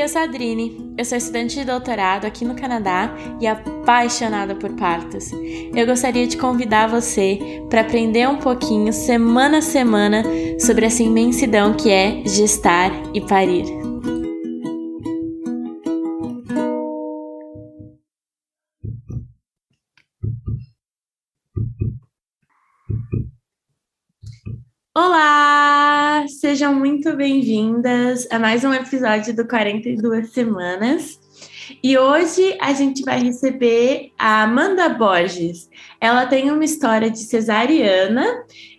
[0.00, 4.70] Eu sou a Adrine, eu sou estudante de doutorado aqui no Canadá e apaixonada por
[4.76, 5.32] partos.
[5.74, 10.22] Eu gostaria de convidar você para aprender um pouquinho, semana a semana,
[10.60, 13.87] sobre essa imensidão que é gestar e parir.
[25.00, 26.24] Olá!
[26.26, 31.20] Sejam muito bem-vindas a mais um episódio do 42 Semanas.
[31.80, 35.70] E hoje a gente vai receber a Amanda Borges.
[36.00, 38.26] Ela tem uma história de cesariana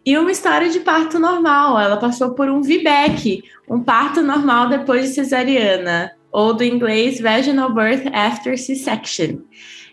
[0.05, 1.79] e uma história de parto normal.
[1.79, 7.73] Ela passou por um VBAC, um parto normal depois de cesariana, ou do inglês Vaginal
[7.73, 9.37] Birth After C-Section.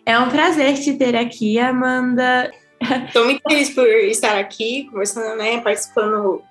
[0.04, 2.50] É um prazer te ter aqui, Amanda.
[3.06, 6.42] Estou muito feliz por estar aqui, conversando, né, participando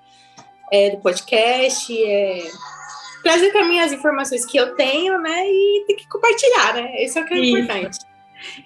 [0.72, 1.92] é, do podcast.
[2.04, 2.38] É,
[3.22, 7.04] trazer para mim as informações que eu tenho, né, e tem que compartilhar, né?
[7.04, 7.58] Isso é o que é Isso.
[7.58, 7.98] importante.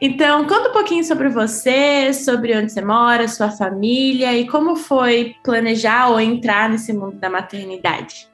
[0.01, 5.37] Então, conta um pouquinho sobre você, sobre onde você mora, sua família e como foi
[5.45, 8.29] planejar ou entrar nesse mundo da maternidade.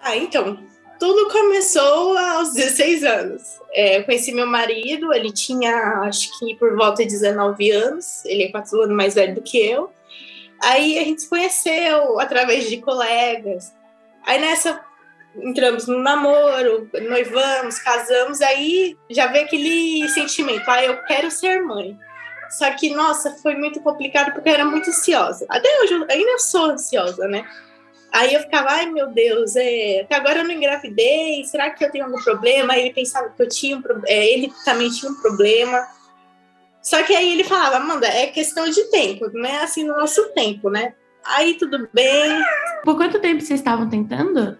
[0.00, 0.58] Ah, então,
[1.02, 3.60] tudo começou aos 16 anos.
[3.72, 8.44] É, eu conheci meu marido, ele tinha acho que por volta de 19 anos, ele
[8.44, 9.90] é quatro anos mais velho do que eu.
[10.62, 13.74] Aí a gente se conheceu através de colegas.
[14.24, 14.80] Aí nessa
[15.34, 21.98] entramos no namoro, noivamos, casamos, aí já veio aquele sentimento, ah, eu quero ser mãe.
[22.48, 25.46] Só que, nossa, foi muito complicado porque eu era muito ansiosa.
[25.48, 27.44] Até hoje, ainda sou ansiosa, né?
[28.12, 32.04] Aí eu ficava, ai meu Deus, é, agora eu não engravidei, será que eu tenho
[32.04, 32.74] algum problema?
[32.74, 35.82] Aí ele pensava que eu tinha um é, ele também tinha um problema.
[36.82, 40.28] Só que aí ele falava, Amanda, é questão de tempo, não é assim no nosso
[40.34, 40.92] tempo, né?
[41.24, 42.38] Aí tudo bem.
[42.84, 44.58] Por quanto tempo vocês estavam tentando?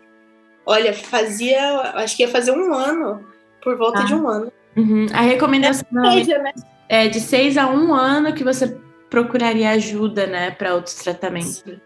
[0.65, 3.23] Olha, fazia, acho que ia fazer um ano,
[3.63, 4.05] por volta ah.
[4.05, 4.51] de um ano.
[4.75, 5.07] Uhum.
[5.13, 6.53] A recomendação é, seja, né?
[6.89, 11.57] é de seis a um ano que você procuraria ajuda, né, para outros tratamentos.
[11.57, 11.79] Sim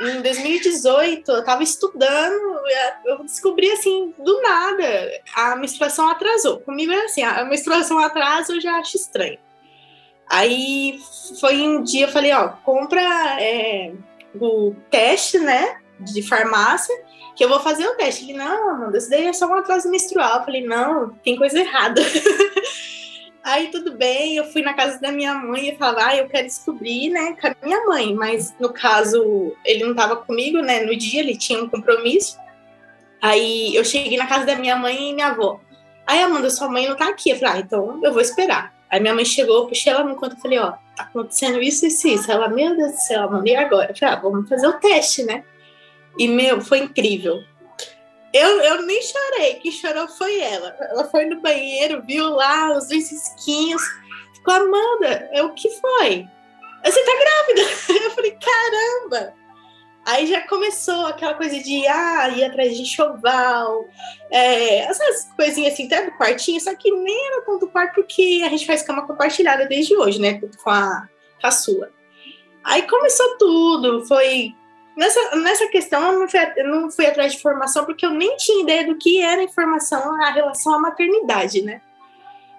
[0.00, 2.60] em 2018, eu estava estudando,
[3.04, 4.84] eu descobri assim, do nada,
[5.34, 6.60] a menstruação atrasou.
[6.60, 9.38] Comigo é assim, a menstruação atrasa eu já acho estranho.
[10.28, 10.98] Aí
[11.40, 13.00] foi um dia, eu falei, ó, compra
[13.40, 13.92] é,
[14.38, 16.94] o teste, né, de farmácia,
[17.34, 18.24] que eu vou fazer o teste.
[18.24, 20.38] Ele, não, Amanda, isso daí é só um atraso menstrual.
[20.38, 22.02] Eu falei, não, tem coisa errada.
[23.42, 26.46] Aí tudo bem, eu fui na casa da minha mãe e falava, ah, eu quero
[26.46, 28.14] descobrir, né, com a minha mãe.
[28.14, 32.38] Mas no caso, ele não estava comigo, né, no dia, ele tinha um compromisso.
[33.22, 35.60] Aí eu cheguei na casa da minha mãe e minha avó.
[36.06, 37.30] Aí, Amanda, sua mãe não tá aqui.
[37.30, 38.74] Eu falei, ah, então eu vou esperar.
[38.90, 41.88] Aí minha mãe chegou, puxei ela no canto e falei, ó, tá acontecendo isso e
[41.88, 42.32] isso, isso.
[42.32, 43.90] Ela, meu Deus do céu, Amanda, e agora?
[43.90, 45.44] Eu falei, ah, vamos fazer o teste, né?
[46.18, 47.42] E, meu, foi incrível.
[48.32, 50.76] Eu, eu nem chorei, quem chorou foi ela.
[50.80, 53.82] Ela foi no banheiro, viu lá os risquinhos.
[54.34, 56.26] Ficou, Amanda, é o que foi?
[56.84, 57.70] Você tá grávida?
[58.04, 59.34] Eu falei, caramba!
[60.06, 63.86] Aí já começou aquela coisa de ah, ir atrás de enxoval,
[64.30, 68.48] é, essas coisinhas assim, até do quartinho, só que nem era tanto quarto porque a
[68.48, 70.40] gente faz cama compartilhada desde hoje, né?
[70.40, 71.06] Com a,
[71.38, 71.90] com a sua.
[72.64, 74.54] Aí começou tudo, foi
[74.98, 78.36] nessa, nessa questão eu não, fui, eu não fui atrás de informação porque eu nem
[78.36, 81.80] tinha ideia do que era informação a relação à maternidade, né?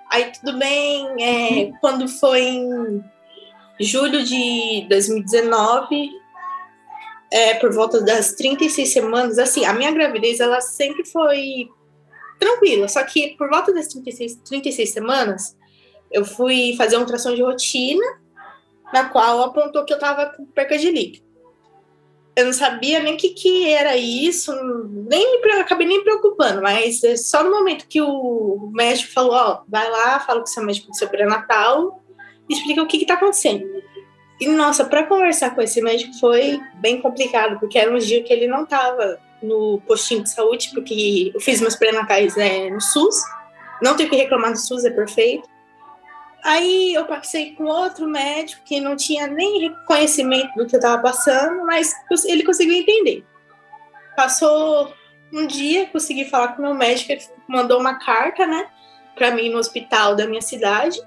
[0.10, 3.04] Aí tudo bem, é, quando foi em
[3.80, 6.12] julho de 2019,
[7.32, 11.70] é, por volta das 36 semanas, assim, a minha gravidez ela sempre foi
[12.40, 15.58] tranquila, só que por volta das 36, 36 semanas,
[16.10, 18.04] eu fui fazer uma ultrassom de rotina,
[18.92, 21.29] na qual apontou que eu estava com perca de líquido
[22.36, 24.54] eu não sabia nem o que, que era isso,
[25.08, 29.34] nem me, acabei nem me preocupando, mas é só no momento que o médico falou,
[29.34, 32.02] ó, vai lá, fala com seu médico do seu pré-natal,
[32.50, 33.66] explica o que está acontecendo.
[34.40, 38.32] E, nossa, para conversar com esse médico foi bem complicado, porque era um dia que
[38.32, 43.16] ele não estava no postinho de saúde, porque eu fiz meus pré-natais é, no SUS,
[43.82, 45.48] não tenho que reclamar do SUS, é perfeito.
[46.44, 51.02] Aí eu passei com outro médico que não tinha nem conhecimento do que eu estava
[51.02, 51.94] passando, mas
[52.26, 53.26] ele conseguiu entender.
[54.16, 54.94] Passou
[55.34, 58.68] um dia, consegui falar com o meu médico, ele mandou uma carta, né,
[59.16, 61.00] para mim no hospital da minha cidade.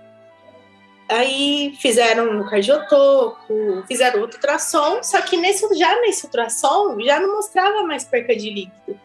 [1.08, 7.36] Aí fizeram no cardiotoco, fizeram outro ultrassom, só que nesse, já nesse ultrassom já não
[7.36, 9.00] mostrava mais perca de líquido.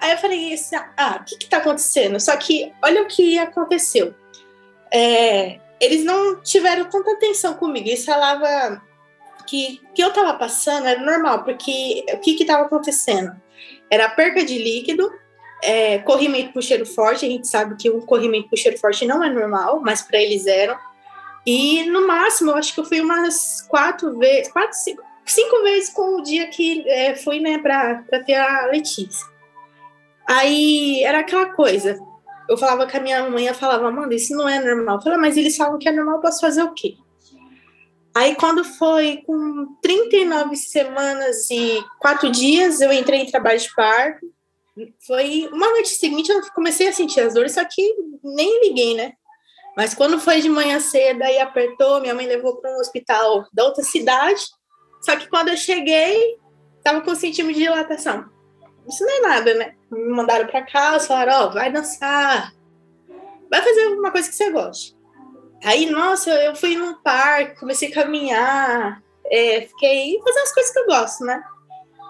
[0.00, 0.54] Aí eu falei,
[0.96, 2.20] ah, o que está acontecendo?
[2.20, 4.14] Só que olha o que aconteceu
[4.94, 7.88] é, eles não tiveram tanta atenção comigo.
[7.88, 8.80] Eles falavam
[9.46, 13.34] que que eu estava passando era normal, porque o que estava acontecendo?
[13.90, 15.10] Era perca de líquido
[15.62, 19.24] é, corrimento por cheiro forte, a gente sabe que um corrimento por cheiro forte não
[19.24, 20.78] é normal, mas para eles eram.
[21.46, 25.90] E no máximo, eu acho que eu fui umas quatro vezes, quatro, cinco, cinco vezes
[25.90, 29.26] com o dia que é, fui, né, para ter a Letícia.
[30.26, 31.98] Aí era aquela coisa.
[32.48, 34.96] Eu falava com a minha mãe, eu falava, mano, isso não é normal.
[34.96, 36.96] Eu falava, mas eles falam que é normal, posso fazer o quê?
[38.14, 44.32] Aí, quando foi com 39 semanas e quatro dias, eu entrei em trabalho de parto.
[45.04, 49.14] Foi uma noite seguinte, eu comecei a sentir as dores, só que nem liguei, né?
[49.76, 53.64] Mas quando foi de manhã cedo, aí apertou, minha mãe levou para um hospital da
[53.64, 54.44] outra cidade.
[55.02, 56.36] Só que quando eu cheguei,
[56.82, 58.30] tava com centímetro de dilatação.
[58.88, 59.74] Isso não é nada, né?
[59.94, 62.52] Me mandaram para casa, falaram: Ó, oh, vai dançar,
[63.50, 64.96] vai fazer alguma coisa que você goste.
[65.64, 70.78] Aí, nossa, eu fui num parque, comecei a caminhar, é, fiquei fazendo as coisas que
[70.78, 71.42] eu gosto, né?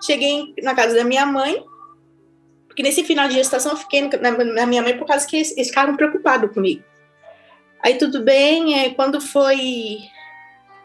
[0.04, 1.64] Cheguei na casa da minha mãe,
[2.66, 5.52] porque nesse final de gestação eu fiquei na, na minha mãe por causa que eles,
[5.52, 6.82] eles ficaram preocupados comigo.
[7.80, 9.98] Aí tudo bem, é, quando foi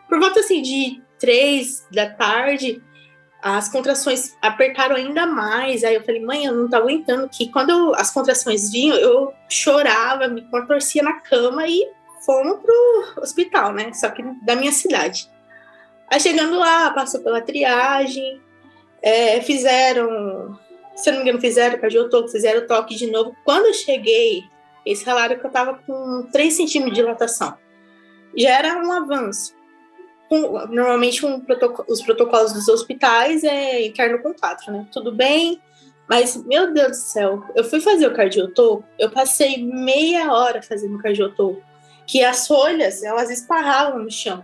[0.08, 2.84] por volta assim de três da tarde,
[3.42, 5.84] as contrações apertaram ainda mais.
[5.84, 9.34] Aí eu falei, mãe, eu não tô aguentando que quando eu, as contrações vinham, eu
[9.48, 11.90] chorava, me contorcia na cama e
[12.26, 13.94] fomos pro hospital, né?
[13.94, 15.30] Só que da minha cidade.
[16.08, 18.42] Aí chegando lá, passou pela triagem,
[19.02, 20.60] é, fizeram,
[20.96, 23.36] se eu não me engano, fizeram cardiotoco, fizeram toque de novo.
[23.46, 24.44] Quando eu cheguei,
[24.86, 27.58] eles falaram que eu tava com 3 centímetros de dilatação.
[28.36, 29.56] Já era um avanço.
[30.30, 31.44] Com, normalmente um
[31.88, 34.88] os protocolos dos hospitais é interno com 4, né?
[34.92, 35.60] Tudo bem,
[36.10, 40.96] mas, meu Deus do céu, eu fui fazer o cardiotoco, eu passei meia hora fazendo
[40.96, 41.62] o cardiotoco
[42.08, 44.44] que as folhas elas esparravam no chão.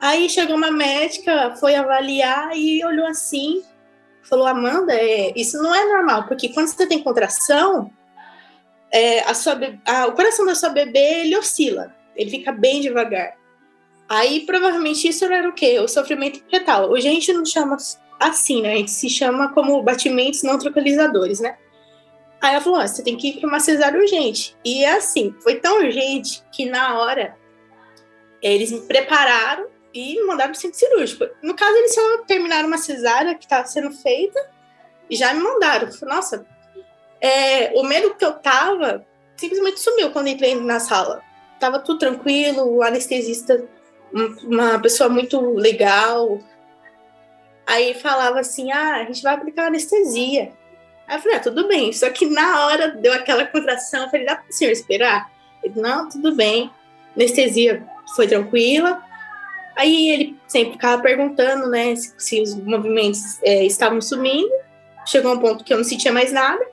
[0.00, 3.62] Aí chegou uma médica, foi avaliar e olhou assim,
[4.24, 7.92] falou: Amanda, é, isso não é normal, porque quando você tem contração,
[8.92, 13.37] é, a sua, a, o coração da sua bebê ele oscila, ele fica bem devagar.
[14.08, 15.78] Aí provavelmente isso era o quê?
[15.80, 16.90] O sofrimento fetal.
[16.90, 17.76] Hoje a gente não chama
[18.18, 18.72] assim, né?
[18.72, 21.58] A gente se chama como batimentos não tranquilizadores, né?
[22.40, 24.56] Aí ela falou: você tem que ir para uma cesárea urgente.
[24.64, 27.36] E é assim, foi tão urgente que na hora
[28.40, 31.26] eles me prepararam e me mandaram para o centro cirúrgico.
[31.42, 34.38] No caso, eles só terminaram uma cesárea que estava sendo feita
[35.10, 35.90] e já me mandaram.
[35.92, 36.46] Falei, Nossa,
[37.20, 39.04] é, o medo que eu tava
[39.36, 41.22] simplesmente sumiu quando entrei na sala.
[41.58, 43.66] Tava tudo tranquilo, o anestesista,
[44.12, 46.40] uma pessoa muito legal.
[47.66, 50.52] Aí falava assim: ah, a gente vai aplicar anestesia.
[51.06, 51.92] Aí eu falei, ah, tudo bem.
[51.92, 55.30] Só que na hora deu aquela contração, eu falei, dá para o senhor esperar?
[55.62, 56.70] Ele, não, tudo bem.
[57.16, 57.82] Anestesia
[58.14, 59.02] foi tranquila.
[59.74, 64.52] Aí ele sempre ficava perguntando, né, se, se os movimentos é, estavam sumindo.
[65.06, 66.64] Chegou um ponto que eu não sentia mais nada.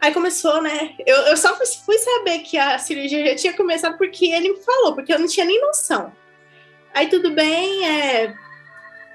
[0.00, 0.94] Aí começou, né?
[1.04, 4.62] Eu, eu só fui, fui saber que a cirurgia já tinha começado porque ele me
[4.62, 6.12] falou, porque eu não tinha nem noção.
[6.94, 8.34] Aí tudo bem, é,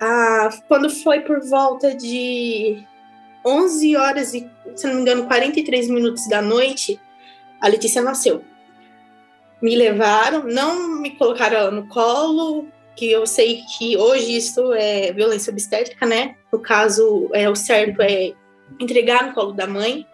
[0.02, 2.86] a, quando foi por volta de
[3.46, 7.00] 11 horas e, se não me engano, 43 minutos da noite,
[7.62, 8.44] a Letícia nasceu.
[9.62, 15.14] Me levaram, não me colocaram ela no colo, que eu sei que hoje isso é
[15.14, 16.36] violência obstétrica, né?
[16.52, 18.34] No caso, é, o certo é
[18.78, 20.06] entregar no colo da mãe,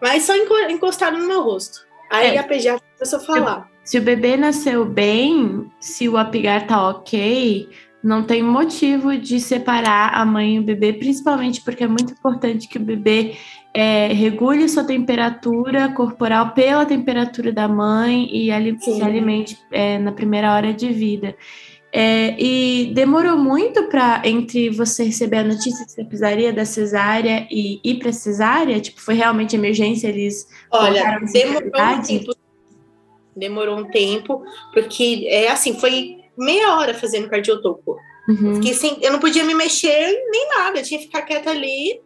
[0.00, 0.34] mas só
[0.70, 1.86] encostaram no meu rosto.
[2.10, 2.38] Aí é.
[2.38, 3.73] a pediatra começou a falar.
[3.84, 7.68] Se o bebê nasceu bem, se o apigar tá ok,
[8.02, 12.66] não tem motivo de separar a mãe e o bebê, principalmente porque é muito importante
[12.66, 13.36] que o bebê
[13.74, 20.12] é, regule sua temperatura corporal pela temperatura da mãe e ali, se alimente é, na
[20.12, 21.36] primeira hora de vida.
[21.92, 27.46] É, e demorou muito para entre você receber a notícia que você precisaria da cesárea
[27.50, 28.80] e ir para cesárea?
[28.80, 30.08] Tipo, foi realmente emergência?
[30.08, 31.70] Eles Olha, demorou
[32.04, 32.43] tempo.
[33.36, 37.98] Demorou um tempo, porque é assim, foi meia hora fazendo cardiotoco.
[38.28, 38.56] Uhum.
[38.56, 42.00] Fiquei sem, eu não podia me mexer nem nada, eu tinha que ficar quieta ali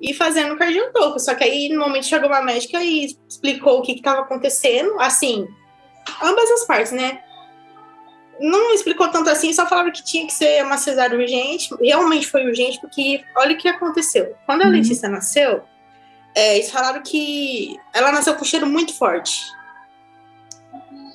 [0.00, 1.18] e fazendo cardiotoco.
[1.18, 4.98] Só que aí, no momento, chegou uma médica e explicou o que estava acontecendo.
[4.98, 5.46] Assim,
[6.22, 7.20] ambas as partes, né?
[8.38, 11.68] Não explicou tanto assim, só falava que tinha que ser uma cesárea urgente.
[11.80, 14.34] Realmente foi urgente, porque olha o que aconteceu.
[14.46, 14.72] Quando a uhum.
[14.72, 15.62] Letícia nasceu,
[16.34, 19.42] é, eles falaram que ela nasceu com um cheiro muito forte.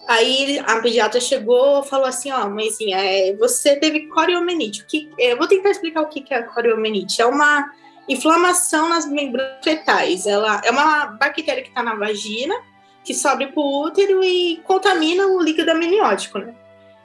[0.07, 4.85] Aí a pediatra chegou falou assim, ó, mãezinha, é, você teve coriomenite.
[4.85, 7.21] que, é, vou tentar explicar o que é coriomenite.
[7.21, 7.71] É uma
[8.07, 10.27] inflamação nas membranas fetais.
[10.27, 12.55] Ela é uma bactéria que está na vagina,
[13.03, 16.53] que sobe para o útero e contamina o líquido amniótico, né?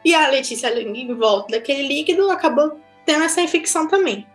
[0.05, 4.27] E a Letícia, em volta daquele líquido, acabou tendo essa infecção também.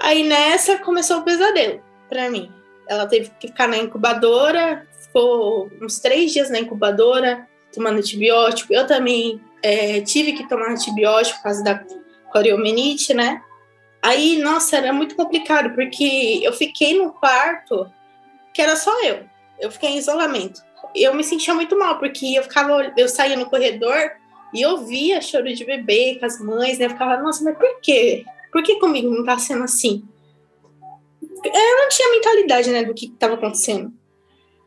[0.00, 2.52] Aí nessa começou o pesadelo para mim.
[2.88, 8.72] ela teve que ficar na incubadora, ficou uns três dias na incubadora, tomando antibiótico.
[8.72, 11.84] Eu também é, tive que tomar antibiótico por causa da
[12.32, 13.42] coriomenite, né?
[14.02, 17.90] Aí, nossa, era muito complicado, porque eu fiquei no quarto
[18.52, 19.24] que era só eu.
[19.58, 20.62] Eu fiquei em isolamento.
[20.94, 24.12] Eu me sentia muito mal, porque eu ficava, eu saía no corredor
[24.52, 26.86] e eu via choro de bebê com as mães, né?
[26.86, 28.24] Eu ficava, nossa, mas por quê?
[28.52, 30.04] Por que comigo não tá sendo assim?
[31.20, 33.92] Eu não tinha mentalidade, né, do que estava acontecendo.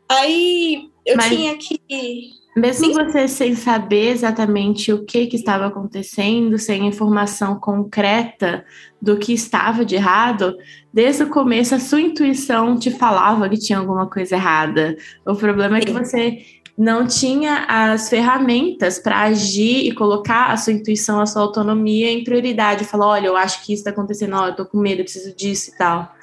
[0.08, 1.28] Aí eu mas...
[1.28, 2.92] tinha que mesmo Sim.
[2.92, 8.64] você sem saber exatamente o que, que estava acontecendo, sem informação concreta
[9.00, 10.56] do que estava de errado,
[10.92, 14.96] desde o começo a sua intuição te falava que tinha alguma coisa errada.
[15.24, 16.42] O problema é que você
[16.76, 22.22] não tinha as ferramentas para agir e colocar a sua intuição, a sua autonomia em
[22.22, 22.84] prioridade.
[22.84, 25.34] Falar, olha, eu acho que isso está acontecendo, olha, eu tô com medo, eu preciso
[25.34, 26.14] disso e tal.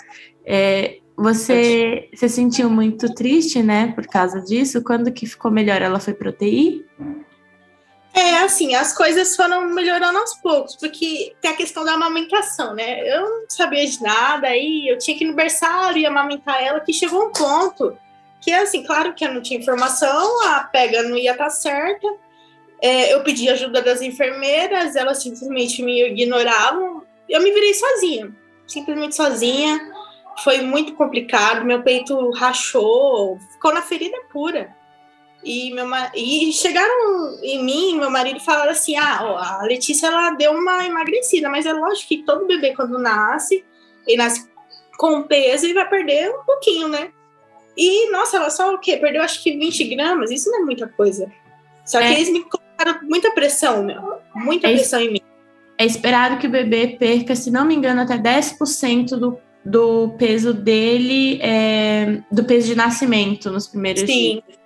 [0.46, 4.84] É, você se sentiu muito triste, né, por causa disso?
[4.84, 5.82] Quando que ficou melhor?
[5.82, 6.86] Ela foi pro TI?
[8.14, 13.02] É, assim, as coisas foram melhorando aos poucos, porque tem a questão da amamentação, né?
[13.06, 16.80] Eu não sabia de nada, aí eu tinha que ir no berçário e amamentar ela,
[16.80, 17.98] que chegou um ponto
[18.40, 22.08] que, assim, claro que eu não tinha informação, a pega não ia estar tá certa,
[22.82, 28.32] é, eu pedi ajuda das enfermeiras, elas simplesmente me ignoravam, eu me virei sozinha,
[28.66, 29.94] simplesmente sozinha,
[30.44, 34.76] foi muito complicado, meu peito rachou, ficou na ferida pura.
[35.44, 40.32] E, meu, e chegaram em mim, meu marido falaram assim: ah, ó, a Letícia ela
[40.32, 43.64] deu uma emagrecida, mas é lógico que todo bebê, quando nasce,
[44.08, 44.50] ele nasce
[44.98, 47.12] com peso e vai perder um pouquinho, né?
[47.78, 48.98] E, nossa, ela só o quê?
[48.98, 51.32] Perdeu acho que 20 gramas, isso não é muita coisa.
[51.86, 52.14] Só que é.
[52.14, 55.22] eles me colocaram muita pressão, meu, muita é pressão em mim.
[55.78, 60.54] É esperado que o bebê perca, se não me engano, até 10% do do peso
[60.54, 64.44] dele, é, do peso de nascimento nos primeiros Sim.
[64.46, 64.60] dias.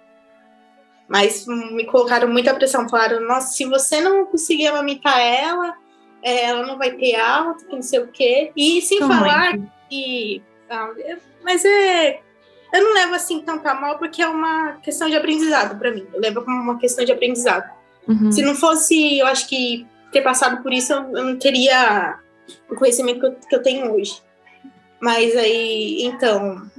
[1.08, 2.88] Mas me colocaram muita pressão.
[2.88, 5.74] Falaram, nossa, se você não conseguir amamentar ela,
[6.22, 8.52] é, ela não vai ter alta, não sei o quê.
[8.56, 9.60] E sem Como falar é?
[9.90, 10.44] que.
[10.70, 10.92] Ah,
[11.44, 12.20] mas é.
[12.72, 16.06] Eu não levo assim tão mal, porque é uma questão de aprendizado para mim.
[16.14, 17.68] Eu levo como uma questão de aprendizado.
[18.08, 18.32] Uhum.
[18.32, 22.20] Se não fosse, eu acho que ter passado por isso, eu não teria
[22.70, 24.22] o conhecimento que eu, que eu tenho hoje.
[25.02, 26.70] Mas aí, então,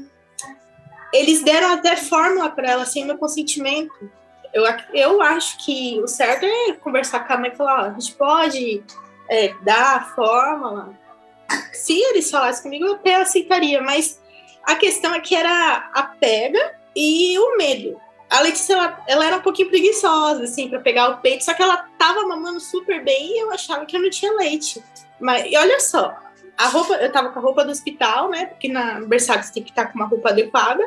[1.12, 4.10] eles deram até fórmula para ela sem meu consentimento.
[4.52, 7.90] Eu, eu acho que o certo é conversar com a mãe e falar: ó, a
[7.92, 8.82] gente pode
[9.28, 10.98] é, dar a fórmula.
[11.72, 14.20] Se eles falassem comigo, eu até aceitaria, mas
[14.64, 18.00] a questão é que era a pega e o medo.
[18.28, 21.62] A Letícia, ela, ela era um pouquinho preguiçosa, assim, para pegar o peito, só que
[21.62, 24.80] ela tava mamando super bem e eu achava que eu não tinha leite.
[25.18, 26.16] Mas, e olha só,
[26.61, 28.45] a roupa, eu tava com a roupa do hospital, né?
[28.47, 30.87] Porque na berçário você tem que estar com uma roupa adequada.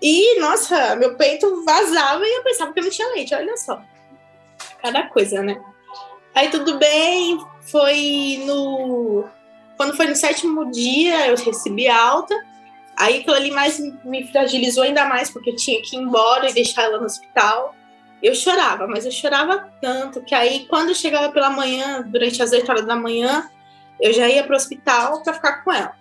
[0.00, 3.82] E, nossa, meu peito vazava e eu pensava que eu não tinha leite, olha só.
[4.80, 5.60] Cada coisa, né?
[6.34, 9.24] Aí tudo bem, foi no.
[9.76, 12.34] Quando foi no sétimo dia, eu recebi alta.
[12.96, 16.54] Aí aquilo ali mais me fragilizou ainda mais, porque eu tinha que ir embora e
[16.54, 17.74] deixar ela no hospital.
[18.22, 22.70] Eu chorava, mas eu chorava tanto que aí, quando chegava pela manhã, durante as 8
[22.70, 23.50] horas da manhã,
[24.00, 25.94] eu já ia para o hospital para ficar com ela.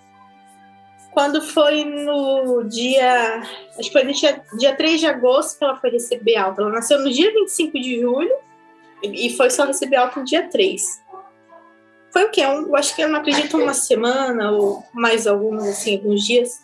[1.12, 3.42] Quando foi no dia.
[3.78, 6.62] Acho que foi no dia, dia 3 de agosto que ela foi receber alta.
[6.62, 8.32] Ela nasceu no dia 25 de julho
[9.04, 10.82] e foi só receber alta no dia 3.
[12.12, 12.42] Foi o quê?
[12.42, 16.64] Eu acho que eu não acredito uma semana ou mais alguns, assim, alguns dias.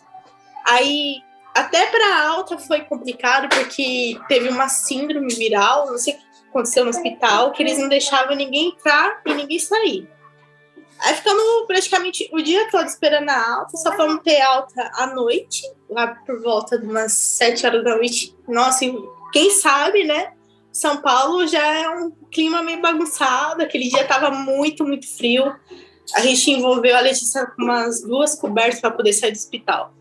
[0.66, 1.18] Aí,
[1.54, 6.84] até para alta foi complicado porque teve uma síndrome viral, não sei o que aconteceu
[6.84, 10.15] no hospital, que eles não deixavam ninguém entrar e ninguém sair.
[11.00, 15.62] Aí ficamos praticamente o dia todo esperando a alta, só fomos ter alta à noite,
[15.90, 18.36] lá por volta de umas 7 horas da noite.
[18.48, 18.86] Nossa,
[19.34, 20.34] quem sabe, né?
[20.72, 25.56] São Paulo já é um clima meio bagunçado, aquele dia tava muito, muito frio.
[26.14, 29.94] A gente envolveu a Letícia com umas duas cobertas para poder sair do hospital.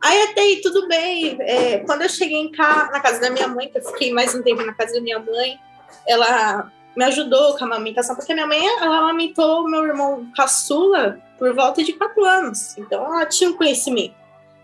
[0.00, 1.36] Aí até aí tudo bem.
[1.40, 4.34] É, quando eu cheguei em casa, na casa da minha mãe, que eu fiquei mais
[4.34, 5.58] um tempo na casa da minha mãe,
[6.06, 11.54] ela me ajudou com a amamentação, porque minha mãe ela amamentou meu irmão caçula por
[11.54, 12.76] volta de quatro anos.
[12.78, 14.14] Então ela tinha um conhecimento.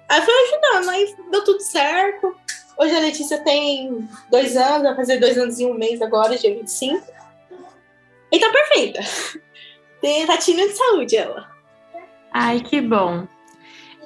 [0.09, 2.35] Aí foi ajudando, aí deu tudo certo.
[2.79, 6.55] Hoje a Letícia tem dois anos, vai fazer dois anos e um mês agora, dia
[6.55, 7.07] 25.
[8.33, 9.01] E tá perfeita.
[10.01, 11.49] Tem ratinha de saúde ela.
[12.33, 13.29] Ai, que bom.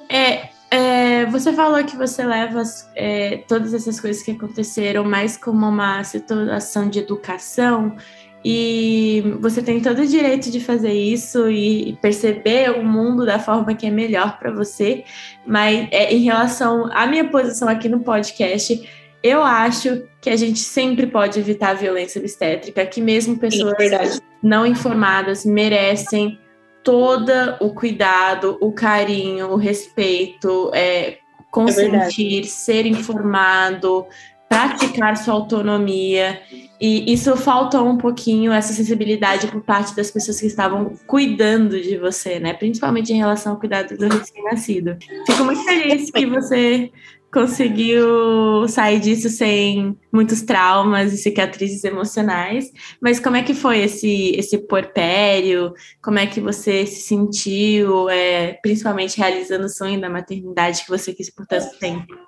[0.07, 2.61] É, é, você falou que você leva
[2.95, 7.95] é, todas essas coisas que aconteceram mais como uma situação de educação.
[8.43, 13.73] E você tem todo o direito de fazer isso e perceber o mundo da forma
[13.73, 15.03] que é melhor para você.
[15.45, 18.87] Mas é, em relação à minha posição aqui no podcast,
[19.23, 24.19] eu acho que a gente sempre pode evitar a violência obstétrica, que mesmo pessoas Sim,
[24.41, 26.39] não informadas merecem
[26.83, 31.17] todo o cuidado, o carinho, o respeito, é,
[31.51, 34.05] consentir, é ser informado,
[34.47, 36.41] praticar sua autonomia.
[36.79, 41.97] E isso faltou um pouquinho, essa sensibilidade por parte das pessoas que estavam cuidando de
[41.97, 42.53] você, né?
[42.53, 44.97] Principalmente em relação ao cuidado do recém-nascido.
[45.25, 46.91] Fico muito feliz que você
[47.33, 52.71] conseguiu sair disso sem muitos traumas e cicatrizes emocionais.
[53.01, 55.73] Mas como é que foi esse, esse porpério?
[56.01, 61.13] Como é que você se sentiu, é, principalmente realizando o sonho da maternidade que você
[61.13, 62.26] quis por tanto tempo?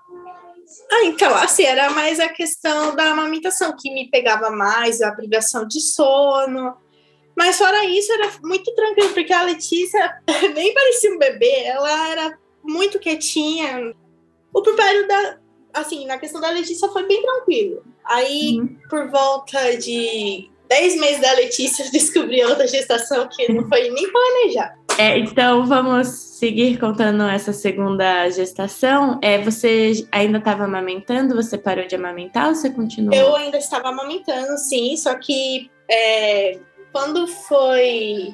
[0.92, 5.68] Ah, então, assim, era mais a questão da amamentação que me pegava mais, a privação
[5.68, 6.76] de sono.
[7.36, 10.22] Mas fora isso, era muito tranquilo, porque a Letícia
[10.54, 13.94] nem parecia um bebê, ela era muito quietinha.
[14.54, 15.38] O puerpério da,
[15.74, 17.84] assim, na questão da Letícia foi bem tranquilo.
[18.06, 18.78] Aí, uhum.
[18.90, 24.12] por volta de 10 meses da Letícia, eu descobri outra gestação que não foi nem
[24.12, 24.78] planejada.
[25.00, 29.18] É, então vamos seguir contando essa segunda gestação.
[29.24, 31.38] É, você ainda estava amamentando?
[31.38, 33.16] Você parou de amamentar ou você continuou?
[33.16, 34.98] Eu ainda estava amamentando, sim.
[34.98, 36.60] Só que é,
[36.92, 38.28] quando foi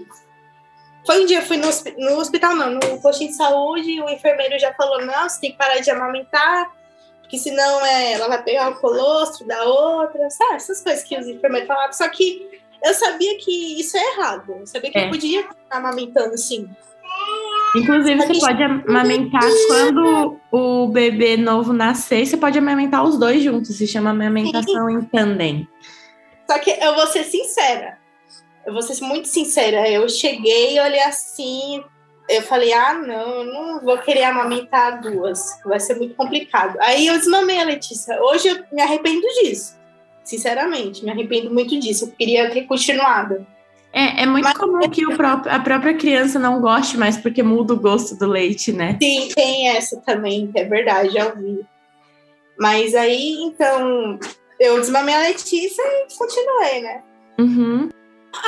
[1.06, 1.68] foi um dia, fui no,
[2.00, 5.58] no, hospital, não, no postinho de saúde, o enfermeiro já falou: não, você tem que
[5.60, 6.74] parar de amamentar,
[7.22, 10.56] porque senão é, ela vai pegar o colostro da outra, sabe?
[10.56, 11.94] Essas coisas que os enfermeiros falavam.
[11.94, 14.56] Só que eu sabia que isso é errado.
[14.60, 15.06] Eu sabia que é.
[15.08, 16.70] eu podia estar amamentando assim.
[17.75, 23.75] Inclusive, você pode amamentar quando o bebê novo nascer, você pode amamentar os dois juntos,
[23.75, 25.68] se chama amamentação em tandem.
[26.50, 27.98] Só que eu vou ser sincera,
[28.65, 31.84] eu vou ser muito sincera, eu cheguei, olhei assim,
[32.30, 36.77] eu falei, ah, não, eu não vou querer amamentar duas, vai ser muito complicado.
[36.80, 38.22] Aí eu desmamei a Letícia.
[38.22, 39.75] Hoje eu me arrependo disso.
[40.25, 42.05] Sinceramente, me arrependo muito disso.
[42.05, 43.46] Eu queria ter continuado.
[43.94, 47.42] É, é muito Mas, comum que o próprio, a própria criança não goste mais porque
[47.42, 48.98] muda o gosto do leite, né?
[49.01, 51.66] Sim, tem essa também, é verdade, já ouvi.
[52.59, 54.20] Mas aí, então,
[54.59, 57.03] eu desmamei a Letícia e continuei, né?
[57.40, 57.90] Uhum.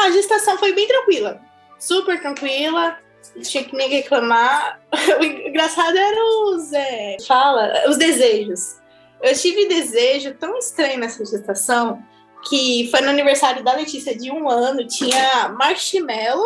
[0.04, 1.40] A gestação foi bem tranquila,
[1.80, 2.98] super tranquila,
[3.34, 4.82] não tinha que nem reclamar.
[5.20, 8.82] O engraçado era os, é, fala, os desejos.
[9.22, 12.04] Eu tive desejo tão estranho nessa gestação
[12.48, 16.46] que foi no aniversário da Letícia de um ano, tinha marshmallow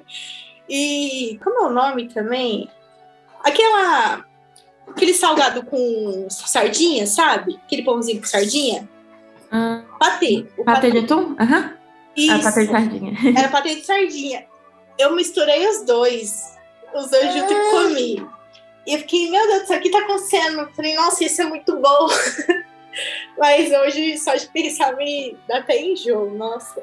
[0.68, 2.68] e como é o nome também?
[3.44, 4.24] Aquela
[4.88, 7.58] aquele salgado com sardinha, sabe?
[7.64, 8.88] Aquele pãozinho com sardinha.
[9.52, 10.46] Hum, patê.
[10.56, 11.36] Patê, patê de atum?
[11.38, 11.58] Aham.
[11.58, 11.80] Uhum.
[12.16, 12.32] Isso.
[12.32, 13.12] Ah, patê de sardinha.
[13.36, 14.46] Era patê de sardinha.
[14.98, 16.58] Eu misturei os dois.
[16.94, 18.28] Os dois junto e comi.
[18.90, 20.62] E eu fiquei, meu Deus, isso aqui tá acontecendo.
[20.62, 22.08] Eu falei, nossa, isso é muito bom.
[23.38, 26.82] Mas hoje, só de pensar, me dá até enjoo, nossa.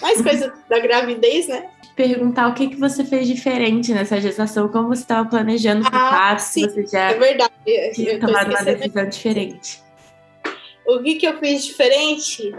[0.00, 1.68] Mais coisa da gravidez, né?
[1.96, 6.38] Perguntar o que, que você fez diferente nessa gestação, como você estava planejando o ah,
[6.38, 7.52] se você já é verdade.
[7.94, 9.82] tinha tomado uma decisão diferente.
[10.86, 12.54] O que, que eu fiz diferente?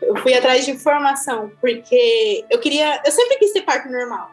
[0.00, 3.02] Eu fui atrás de informação, porque eu queria.
[3.04, 4.30] Eu sempre quis ter parto normal.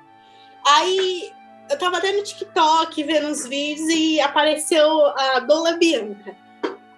[0.66, 1.30] Aí
[1.70, 6.36] eu tava até no TikTok vendo uns vídeos e apareceu a Dola Bianca.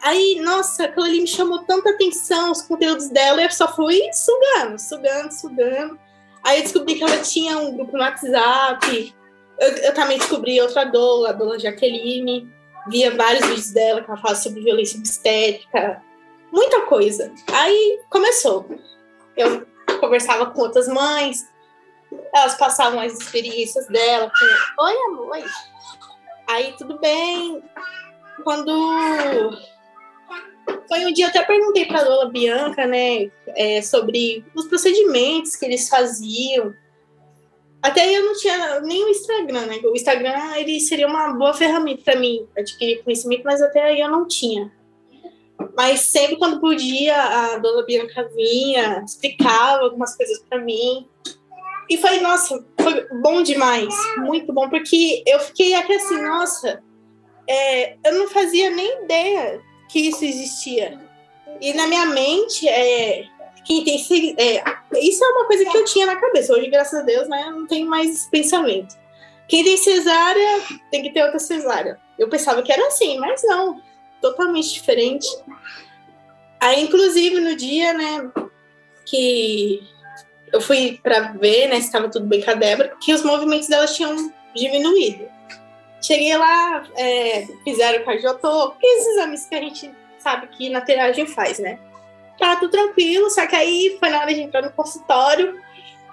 [0.01, 4.79] Aí, nossa, aquilo ali me chamou tanta atenção, os conteúdos dela, eu só fui sugando,
[4.79, 5.99] sugando, sugando.
[6.43, 9.13] Aí eu descobri que ela tinha um grupo no WhatsApp.
[9.59, 12.49] Eu, eu também descobri outra Dola, a Dola Jaqueline.
[12.87, 16.01] Via vários vídeos dela que ela fala sobre violência obstétrica,
[16.51, 17.31] muita coisa.
[17.51, 18.65] Aí começou.
[19.35, 19.65] Eu
[19.99, 21.47] conversava com outras mães,
[22.33, 25.37] elas passavam as experiências dela com, oi amor.
[26.47, 27.63] Aí tudo bem.
[28.43, 29.57] Quando
[30.87, 35.55] foi um dia eu até perguntei para a Lola Bianca, né, é, sobre os procedimentos
[35.55, 36.73] que eles faziam.
[37.81, 39.79] Até eu não tinha nem o Instagram, né?
[39.85, 44.09] O Instagram ele seria uma boa ferramenta para mim adquirir conhecimento, mas até aí eu
[44.09, 44.69] não tinha.
[45.75, 51.07] Mas sempre quando podia, a Dona Bianca vinha, explicava algumas coisas para mim.
[51.89, 56.83] E foi, nossa, foi bom demais, muito bom, porque eu fiquei aqui assim, nossa,
[57.47, 60.99] é, eu não fazia nem ideia que isso existia.
[61.59, 63.25] E na minha mente, é,
[63.65, 63.95] quem tem,
[64.37, 64.63] é,
[65.01, 66.53] isso é uma coisa que eu tinha na cabeça.
[66.53, 68.95] Hoje, graças a Deus, né, eu não tenho mais esse pensamento.
[69.47, 71.99] Quem tem cesárea tem que ter outra cesárea.
[72.19, 73.81] Eu pensava que era assim, mas não,
[74.21, 75.27] totalmente diferente.
[76.59, 78.31] Aí, inclusive, no dia, né,
[79.05, 79.81] que
[80.51, 83.67] eu fui para ver, né, se estava tudo bem com a Débora, porque os movimentos
[83.67, 85.27] dela tinham diminuído.
[86.01, 91.59] Cheguei lá, é, fizeram cardiotopo, aqueles exames que a gente sabe que na triagem faz,
[91.59, 91.79] né?
[92.37, 95.59] Tá tudo tranquilo, só que aí foi na hora de entrar no consultório.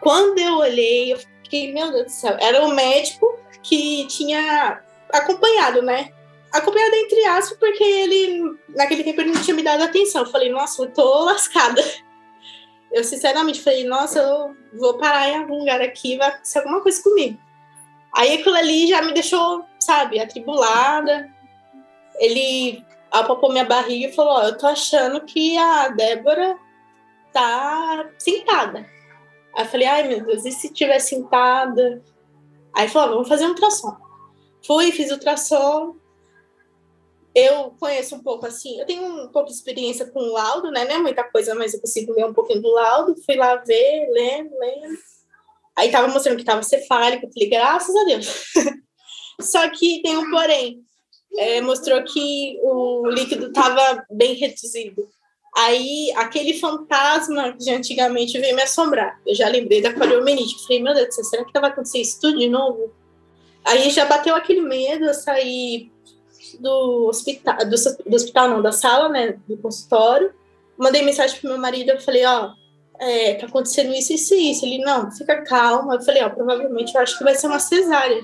[0.01, 4.81] Quando eu olhei, eu fiquei, meu Deus do céu, era o médico que tinha
[5.12, 6.11] acompanhado, né?
[6.53, 10.22] Acompanhado entre aspas, porque ele, naquele tempo, ele não tinha me dado atenção.
[10.22, 11.83] Eu falei, nossa, eu tô lascada.
[12.92, 17.03] Eu, sinceramente, falei, nossa, eu vou parar em algum lugar aqui, vai acontecer alguma coisa
[17.03, 17.38] comigo.
[18.14, 21.31] Aí aquilo ali já me deixou, sabe, atribulada.
[22.18, 26.59] Ele apalpou minha barriga e falou: Ó, eu tô achando que a Débora
[27.33, 28.87] tá sentada.
[29.55, 32.03] Aí eu falei: ai meu Deus, e se tiver sentada?
[32.75, 33.96] Aí falou: vamos fazer um ultrassom.
[34.66, 35.96] Fui, fiz ultrassom.
[37.38, 40.87] Eu conheço um pouco assim, eu tenho um pouco de experiência com o laudo, né?
[40.87, 43.14] Não é muita coisa, mas eu consigo ler um pouquinho do laudo.
[43.27, 44.96] Fui lá ver, lendo, lendo.
[45.77, 48.27] Aí tava mostrando que tava cefálico, falei, graças a Deus.
[49.38, 50.83] Só que tem um porém
[51.37, 55.07] é, mostrou que o líquido estava bem reduzido.
[55.55, 59.20] Aí, aquele fantasma de antigamente veio me assombrar.
[59.27, 60.62] Eu já lembrei da poliomielite.
[60.62, 62.94] Falei, meu Deus do céu, será que vai acontecer isso tudo de novo?
[63.62, 65.90] Aí já bateu aquele medo, eu saí
[66.61, 67.76] do hospital, do,
[68.09, 70.32] do hospital não, da sala, né, do consultório.
[70.76, 72.52] Mandei mensagem pro meu marido, eu falei, ó,
[72.98, 74.64] é, tá acontecendo isso, isso e isso.
[74.64, 75.94] Ele, não, fica calma.
[75.94, 78.22] Eu falei, ó, provavelmente eu acho que vai ser uma cesárea.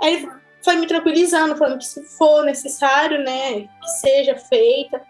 [0.00, 0.28] Aí
[0.62, 5.00] foi me tranquilizando, falando que se for necessário, né, que seja feita.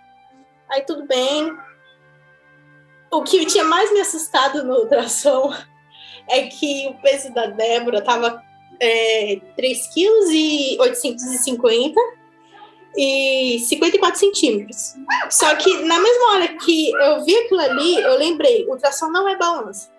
[0.69, 1.53] Aí tudo bem.
[3.11, 5.53] O que tinha mais me assustado no ultrassom
[6.29, 8.43] é que o peso da Débora estava
[8.81, 12.01] é, 3 kg e 850
[12.97, 14.95] e 54 centímetros.
[15.31, 19.37] Só que na mesma hora que eu vi aquilo ali, eu lembrei, ultrassom não é
[19.37, 19.91] balança.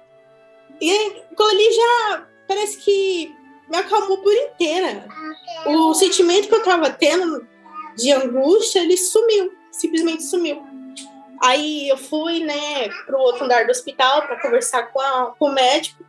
[0.79, 3.33] E aquilo ali já parece que
[3.69, 5.07] me acalmou por inteira.
[5.65, 7.47] O sentimento que eu tava tendo
[7.95, 10.61] de angústia, ele sumiu, simplesmente sumiu.
[11.41, 15.53] Aí eu fui, né, pro outro andar do hospital para conversar com, a, com, o
[15.53, 16.03] médico.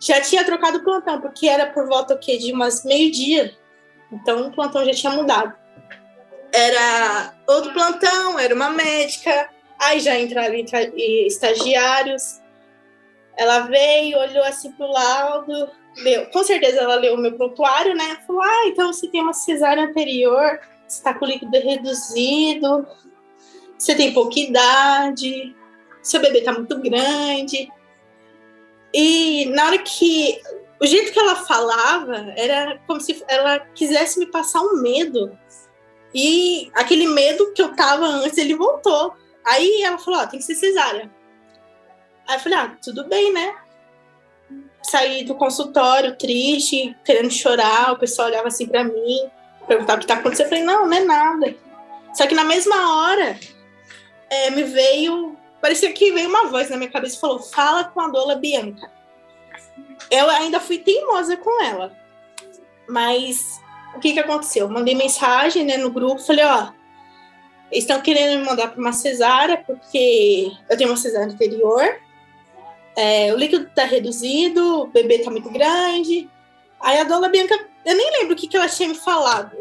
[0.00, 3.56] Já tinha trocado o plantão, porque era por volta quê, de umas meio-dia.
[4.12, 5.54] Então o plantão já tinha mudado.
[6.52, 9.50] Era outro plantão, era uma médica.
[9.78, 10.54] Aí já entraram
[11.26, 12.40] estagiários.
[13.36, 18.18] Ela veio, olhou assim pro laudo, leu, com certeza ela leu o meu prontuário, né?
[18.26, 22.86] Falou: ah, então você tem uma cesárea anterior, você está com o líquido reduzido,
[23.76, 25.54] você tem pouca idade,
[26.02, 27.68] seu bebê está muito grande.
[28.94, 30.40] E na hora que.
[30.80, 35.36] O jeito que ela falava era como se ela quisesse me passar um medo.
[36.14, 39.14] E aquele medo que eu tava antes, ele voltou.
[39.44, 41.10] Aí ela falou: Ó, tem que ser cesárea.
[42.28, 43.54] Aí eu falei: Ah, tudo bem, né?
[44.84, 49.30] saí do consultório triste, querendo chorar, o pessoal olhava assim para mim,
[49.66, 50.46] perguntava o que tá acontecendo.
[50.46, 51.54] Eu falei, não, não é nada.
[52.12, 53.38] Só que na mesma hora,
[54.30, 57.98] é, me veio, parecia que veio uma voz na minha cabeça e falou, fala com
[57.98, 58.92] a Dola Bianca.
[60.10, 61.90] Eu ainda fui teimosa com ela.
[62.86, 63.62] Mas
[63.96, 64.66] o que que aconteceu?
[64.66, 66.68] Eu mandei mensagem né, no grupo, falei, ó,
[67.72, 71.98] estão querendo me mandar para uma cesárea, porque eu tenho uma cesárea anterior,
[72.94, 76.28] é, o líquido está reduzido, o bebê está muito grande.
[76.78, 79.56] Aí a dona Bianca, eu nem lembro o que, que ela tinha me falado.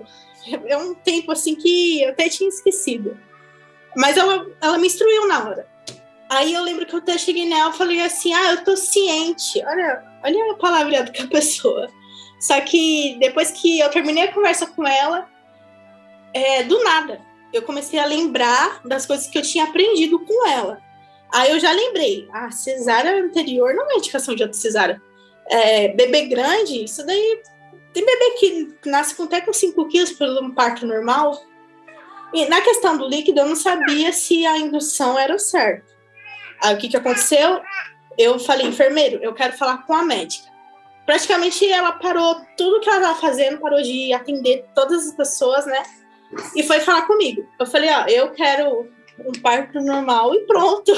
[0.67, 3.17] É um tempo assim que eu até tinha esquecido.
[3.95, 5.72] Mas ela, ela me instruiu na hora.
[6.33, 9.63] Aí eu lembro que eu até cheguei nela e falei assim: ah, eu tô ciente.
[9.65, 11.89] Olha, olha a palavra com a pessoa.
[12.39, 15.29] Só que depois que eu terminei a conversa com ela,
[16.33, 17.21] é, do nada,
[17.53, 20.81] eu comecei a lembrar das coisas que eu tinha aprendido com ela.
[21.31, 25.01] Aí eu já lembrei, a cesárea anterior não é indicação de cesárea.
[25.47, 27.41] É, bebê grande, isso daí.
[27.93, 31.39] Tem bebê que nasce com até com 5 quilos pelo um parto normal.
[32.33, 35.92] E na questão do líquido, eu não sabia se a indução era o certo.
[36.63, 37.61] Aí o que, que aconteceu?
[38.17, 40.51] Eu falei, enfermeiro, eu quero falar com a médica.
[41.05, 45.83] Praticamente ela parou tudo que ela estava fazendo, parou de atender todas as pessoas, né?
[46.55, 47.45] E foi falar comigo.
[47.59, 50.91] Eu falei, ó, eu quero um parto normal e pronto.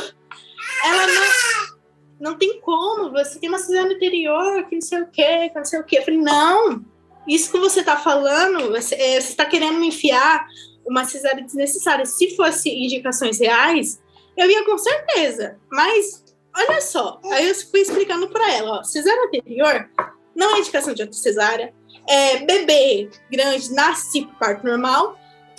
[0.83, 1.75] Ela não.
[2.17, 5.65] Não tem como, você tem uma cesárea anterior, que não sei o quê, que não
[5.65, 5.97] sei o quê.
[5.97, 6.85] Eu falei, não,
[7.27, 10.47] isso que você está falando, você está é, querendo me enfiar
[10.87, 12.05] uma cesárea desnecessária.
[12.05, 13.99] Se fosse indicações reais,
[14.37, 15.57] eu ia com certeza.
[15.71, 16.23] Mas,
[16.55, 19.89] olha só, aí eu fui explicando para ela, ó, cesárea anterior
[20.35, 21.73] não é indicação de cesárea.
[22.07, 25.17] É, bebê grande nasce parto normal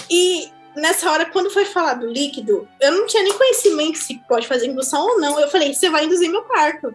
[0.08, 4.46] e nessa hora, quando foi falar do líquido, eu não tinha nem conhecimento se pode
[4.46, 5.40] fazer indução ou não.
[5.40, 6.94] Eu falei, você vai induzir meu parto.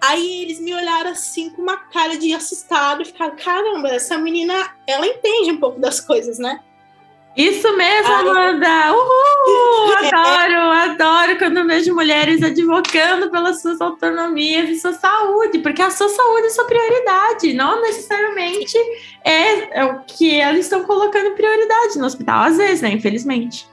[0.00, 4.76] Aí eles me olharam assim com uma cara de assustado e ficaram: caramba, essa menina,
[4.86, 6.62] ela entende um pouco das coisas, né?
[7.36, 8.12] Isso mesmo.
[8.12, 8.92] Amanda!
[8.92, 9.94] Uhul!
[10.06, 16.08] Adoro, adoro quando vejo mulheres advocando pelas suas autonomias e sua saúde, porque a sua
[16.08, 18.76] saúde é sua prioridade, não necessariamente
[19.24, 22.90] é, é o que elas estão colocando prioridade no hospital, às vezes, né?
[22.90, 23.68] Infelizmente.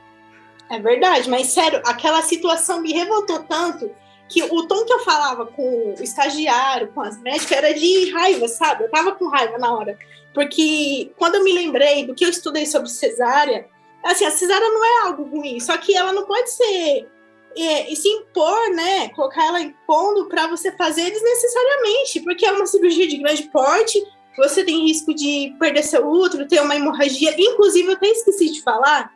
[0.69, 3.91] É verdade, mas sério, aquela situação me revoltou tanto
[4.29, 8.47] que o tom que eu falava com o estagiário, com as médicas, era de raiva,
[8.47, 8.83] sabe?
[8.83, 9.97] Eu tava com raiva na hora.
[10.33, 13.67] Porque quando eu me lembrei do que eu estudei sobre cesárea,
[14.03, 17.07] assim, a cesárea não é algo ruim, só que ela não pode ser
[17.55, 19.09] é, e se impor, né?
[19.09, 24.03] Colocar ela impondo para você fazer desnecessariamente, porque é uma cirurgia de grande porte,
[24.37, 27.35] você tem risco de perder seu útero, ter uma hemorragia.
[27.37, 29.13] Inclusive, eu até esqueci de falar,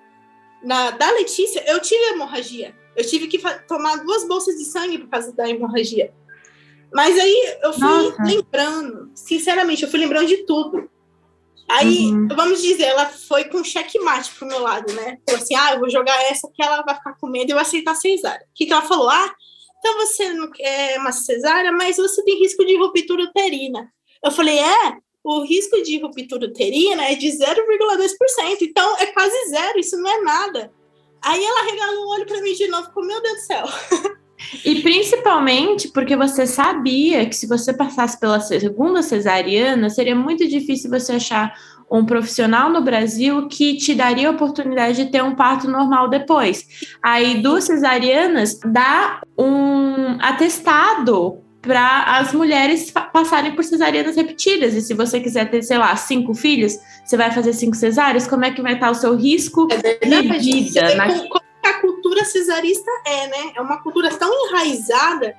[0.62, 2.76] na, da Letícia, eu tive hemorragia.
[2.98, 6.12] Eu tive que tomar duas bolsas de sangue por causa da hemorragia.
[6.92, 8.24] Mas aí eu fui Nossa.
[8.24, 10.90] lembrando, sinceramente, eu fui lembrando de tudo.
[11.70, 12.28] Aí, uhum.
[12.30, 15.18] vamos dizer, ela foi com checkmate pro meu lado, né?
[15.28, 17.60] Falou assim: ah, eu vou jogar essa que ela vai ficar com medo e eu
[17.60, 18.46] aceitar cesárea.
[18.46, 19.10] O que, que ela falou?
[19.10, 19.36] Ah,
[19.78, 23.92] então você não quer uma cesárea, mas você tem risco de ruptura uterina.
[24.24, 29.78] Eu falei: é, o risco de ruptura uterina é de 0,2%, então é quase zero,
[29.78, 30.72] isso não é nada.
[31.24, 33.66] Aí ela regalou o olho para mim de novo, ficou: meu Deus do céu.
[34.64, 40.90] E principalmente porque você sabia que se você passasse pela segunda cesariana, seria muito difícil
[40.90, 41.54] você achar
[41.90, 46.66] um profissional no Brasil que te daria a oportunidade de ter um parto normal depois.
[47.02, 54.74] Aí, duas cesarianas dá um atestado para as mulheres passarem por cesarianas repetidas.
[54.74, 58.46] E se você quiser ter, sei lá, cinco filhos, você vai fazer cinco cesáreas, como
[58.46, 60.96] é que vai estar o seu risco é de vida?
[60.96, 61.06] Na
[61.68, 63.52] a cultura cesarista é, né?
[63.56, 65.36] É uma cultura tão enraizada.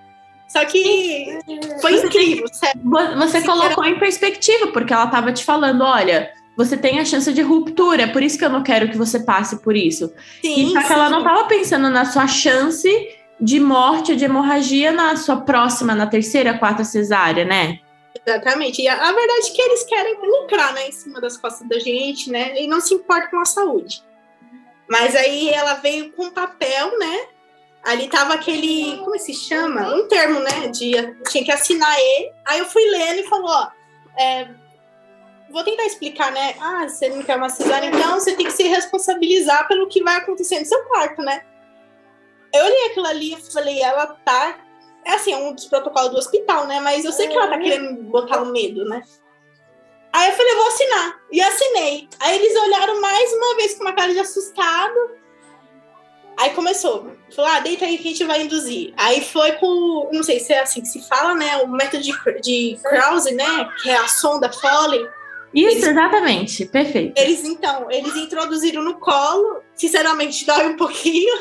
[0.47, 1.39] Só que
[1.81, 2.47] foi você incrível.
[2.61, 2.83] Tem,
[3.17, 7.41] você colocou em perspectiva, porque ela estava te falando: olha, você tem a chance de
[7.41, 10.13] ruptura, é por isso que eu não quero que você passe por isso.
[10.43, 12.91] Sim, e só que ela não estava pensando na sua chance
[13.41, 17.79] de morte de hemorragia na sua próxima, na terceira, quarta cesárea, né?
[18.27, 18.83] Exatamente.
[18.83, 21.79] E a, a verdade é que eles querem lucrar, né, em cima das costas da
[21.79, 22.61] gente, né?
[22.61, 24.03] E não se importa com a saúde.
[24.89, 27.27] Mas aí ela veio com papel, né?
[27.85, 29.95] Ali tava aquele, como é se chama?
[29.95, 30.69] Um termo, né?
[30.69, 30.93] De
[31.31, 32.33] tinha que assinar ele.
[32.45, 33.69] Aí eu fui lendo e falou, ó,
[34.19, 34.49] é,
[35.51, 36.55] vou tentar explicar, né?
[36.61, 40.17] Ah, você não quer uma cesárea, então você tem que se responsabilizar pelo que vai
[40.17, 41.43] acontecer no seu quarto, né?
[42.53, 44.59] Eu olhei aquilo ali e falei, ela tá.
[45.05, 46.81] É assim, é um dos protocolos do hospital, né?
[46.81, 49.03] Mas eu sei que ela tá querendo botar o medo, né?
[50.13, 51.21] Aí eu falei, eu vou assinar.
[51.31, 52.09] E assinei.
[52.21, 55.19] Aí eles olharam mais uma vez com uma cara de assustado.
[56.39, 57.11] Aí começou.
[57.35, 58.95] Falou, ah, deita aí que a gente vai induzir.
[58.97, 61.57] Aí foi com, não sei se é assim que se fala, né?
[61.59, 63.69] O método de, de Krause, né?
[63.83, 65.07] Que é a sonda Foley.
[65.53, 66.67] Isso, eles, exatamente.
[66.67, 67.19] Perfeito.
[67.19, 69.63] Eles, então, eles introduziram no colo.
[69.75, 71.35] Sinceramente, dói um pouquinho.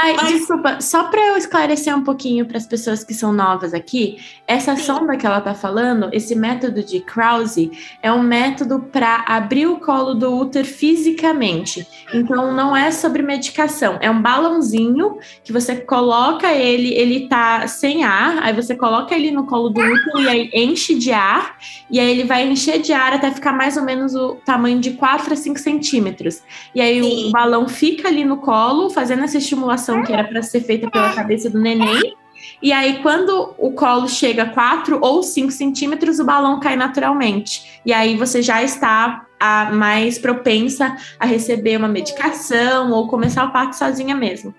[0.00, 0.28] Ai, Mas...
[0.28, 4.76] desculpa, só para eu esclarecer um pouquinho para as pessoas que são novas aqui, essa
[4.76, 4.82] Sim.
[4.84, 9.80] sonda que ela tá falando, esse método de Krause, é um método para abrir o
[9.80, 11.84] colo do útero fisicamente.
[12.14, 18.04] Então não é sobre medicação, é um balãozinho que você coloca ele, ele tá sem
[18.04, 21.58] ar, aí você coloca ele no colo do útero e aí enche de ar,
[21.90, 24.92] e aí ele vai encher de ar até ficar mais ou menos o tamanho de
[24.92, 26.40] 4 a 5 centímetros.
[26.72, 27.28] E aí Sim.
[27.28, 31.12] o balão fica ali no colo, fazendo essa estimulação que era para ser feita pela
[31.14, 32.14] cabeça do neném.
[32.62, 37.80] E aí, quando o colo chega a 4 ou 5 centímetros, o balão cai naturalmente.
[37.84, 43.52] E aí você já está a, mais propensa a receber uma medicação ou começar o
[43.52, 44.54] parto sozinha mesmo.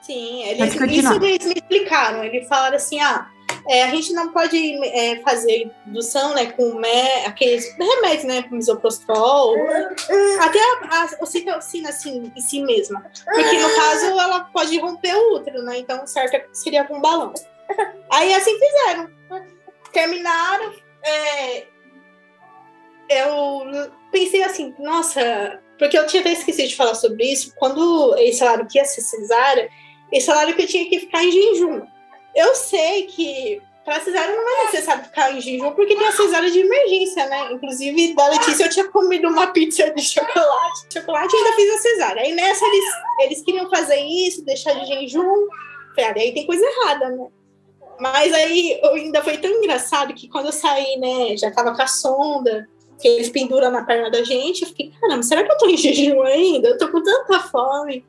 [0.00, 2.24] Sim, eles, isso eles me explicaram.
[2.24, 3.26] Eles falaram assim: ah,
[3.68, 8.56] é, a gente não pode é, fazer indução né, com me, aqueles remédios, né, com
[8.56, 9.56] misoprostol,
[10.40, 13.04] até a, a ocitocina assim, em si mesma.
[13.24, 15.78] Porque no caso ela pode romper o útero, né?
[15.78, 17.32] Então certo seria com balão.
[18.10, 19.10] Aí assim fizeram.
[19.92, 20.72] Terminaram.
[21.02, 21.66] É,
[23.08, 27.54] eu pensei assim, nossa, porque eu tinha até esquecido de falar sobre isso.
[27.56, 29.70] Quando eles falaram que ia ser cesárea,
[30.10, 31.93] eles falaram que eu tinha que ficar em jejum.
[32.34, 36.50] Eu sei que para cesárea não é necessário ficar em jejum, porque tem a cesárea
[36.50, 37.52] de emergência, né?
[37.52, 41.78] Inclusive, da Letícia eu tinha comido uma pizza de chocolate, chocolate e ainda fiz a
[41.78, 42.22] cesárea.
[42.22, 42.84] Aí nessa eles,
[43.20, 45.46] eles queriam fazer isso, deixar de jejum.
[45.94, 47.28] Falei, ah, aí tem coisa errada, né?
[48.00, 51.86] Mas aí ainda foi tão engraçado que quando eu saí, né, já tava com a
[51.86, 52.66] sonda,
[52.98, 55.76] que eles penduram na perna da gente, eu fiquei, caramba, será que eu tô em
[55.76, 56.70] jejum ainda?
[56.70, 58.04] Eu tô com tanta fome.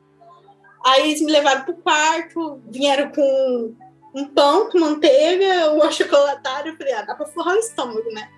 [0.84, 3.74] Aí eles me levaram pro quarto, vieram com
[4.16, 6.68] um pão com manteiga, o achocolatado.
[6.68, 8.28] Eu falei, ah, dá pra forrar o estômago, né?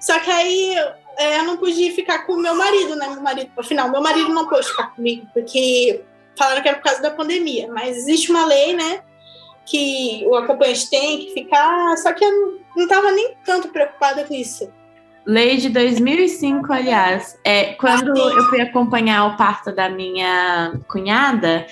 [0.00, 0.74] Só que aí
[1.18, 3.08] é, eu não podia ficar com o meu marido, né?
[3.08, 6.04] Meu marido, afinal, meu marido não pôde ficar comigo, porque
[6.36, 7.68] falaram que era por causa da pandemia.
[7.70, 9.02] Mas existe uma lei, né?
[9.66, 11.96] Que o acompanhante tem que ficar.
[11.98, 14.72] Só que eu não estava nem tanto preocupada com isso.
[15.28, 17.38] Lei de 2005, aliás.
[17.44, 21.66] É, quando ah, eu fui acompanhar o parto da minha cunhada,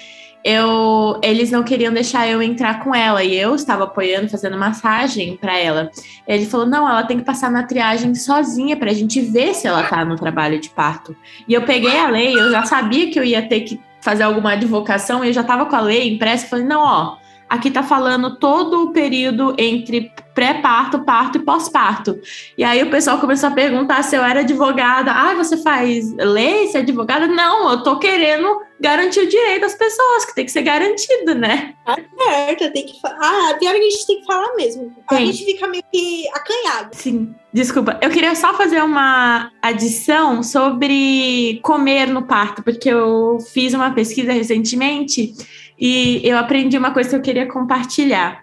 [0.45, 5.39] eu, eles não queriam deixar eu entrar com ela e eu estava apoiando, fazendo massagem
[5.39, 5.91] para ela.
[6.29, 9.67] Ele falou: não, ela tem que passar na triagem sozinha para a gente ver se
[9.67, 11.17] ela tá no trabalho de parto.
[11.49, 14.53] E eu peguei a lei, eu já sabia que eu ia ter que fazer alguma
[14.53, 16.47] advocação e eu já estava com a lei impressa.
[16.47, 17.17] Falei: não, ó,
[17.49, 22.21] aqui tá falando todo o período entre pré-parto, parto e pós-parto.
[22.59, 25.11] E aí o pessoal começou a perguntar se eu era advogada.
[25.11, 27.27] Ah, você faz lei, você é advogada?
[27.27, 31.75] Não, eu tô querendo garantir o direito das pessoas, que tem que ser garantido, né?
[31.87, 33.17] Tá certo, tem que falar.
[33.19, 34.95] Ah, tem hora que a gente tem que falar mesmo.
[35.09, 36.91] A gente fica meio que acanhado.
[36.93, 37.35] Sim.
[37.51, 43.93] Desculpa, eu queria só fazer uma adição sobre comer no parto, porque eu fiz uma
[43.93, 45.33] pesquisa recentemente
[45.79, 48.43] e eu aprendi uma coisa que eu queria compartilhar.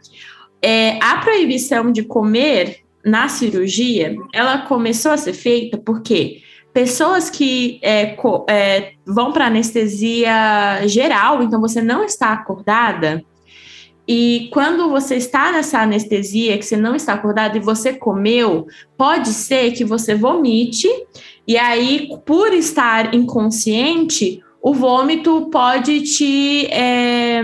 [0.61, 6.41] É, a proibição de comer na cirurgia, ela começou a ser feita porque
[6.73, 8.15] pessoas que é,
[8.49, 13.23] é, vão para anestesia geral, então você não está acordada,
[14.07, 18.67] e quando você está nessa anestesia, que você não está acordado e você comeu,
[18.97, 20.89] pode ser que você vomite,
[21.47, 26.67] e aí, por estar inconsciente, o vômito pode te.
[26.71, 27.43] É,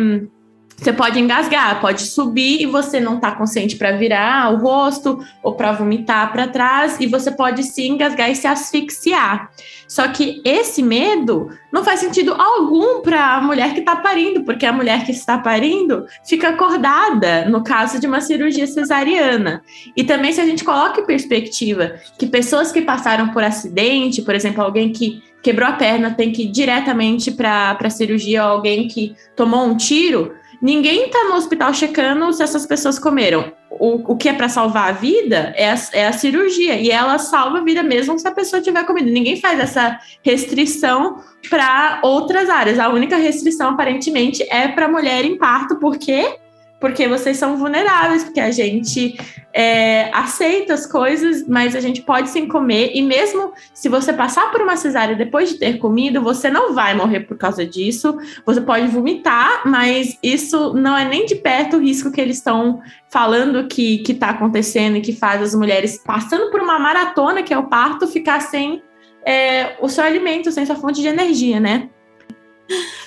[0.78, 5.54] você pode engasgar, pode subir e você não está consciente para virar o rosto ou
[5.54, 9.50] para vomitar para trás e você pode se engasgar e se asfixiar.
[9.90, 14.66] Só que esse medo não faz sentido algum para a mulher que está parindo, porque
[14.66, 19.62] a mulher que está parindo fica acordada no caso de uma cirurgia cesariana.
[19.98, 24.34] E também se a gente coloca em perspectiva que pessoas que passaram por acidente, por
[24.34, 28.88] exemplo, alguém que quebrou a perna tem que ir diretamente para a cirurgia, ou alguém
[28.88, 33.54] que tomou um tiro, Ninguém está no hospital checando se essas pessoas comeram.
[33.72, 36.76] O, o que é para salvar a vida é a, é a cirurgia.
[36.76, 39.10] E ela salva a vida mesmo se a pessoa tiver comido.
[39.10, 42.78] Ninguém faz essa restrição para outras áreas.
[42.78, 46.38] A única restrição, aparentemente, é para mulher em parto, porque
[46.80, 49.20] porque vocês são vulneráveis, porque a gente
[49.54, 54.52] é, aceita as coisas, mas a gente pode sim comer, e mesmo se você passar
[54.52, 58.18] por uma cesárea depois de ter comido, você não vai morrer por causa disso.
[58.46, 62.82] Você pode vomitar, mas isso não é nem de perto o risco que eles estão
[63.10, 67.58] falando que está acontecendo e que faz as mulheres passando por uma maratona, que é
[67.58, 68.82] o parto, ficar sem
[69.26, 71.90] é, o seu alimento, sem sua fonte de energia, né?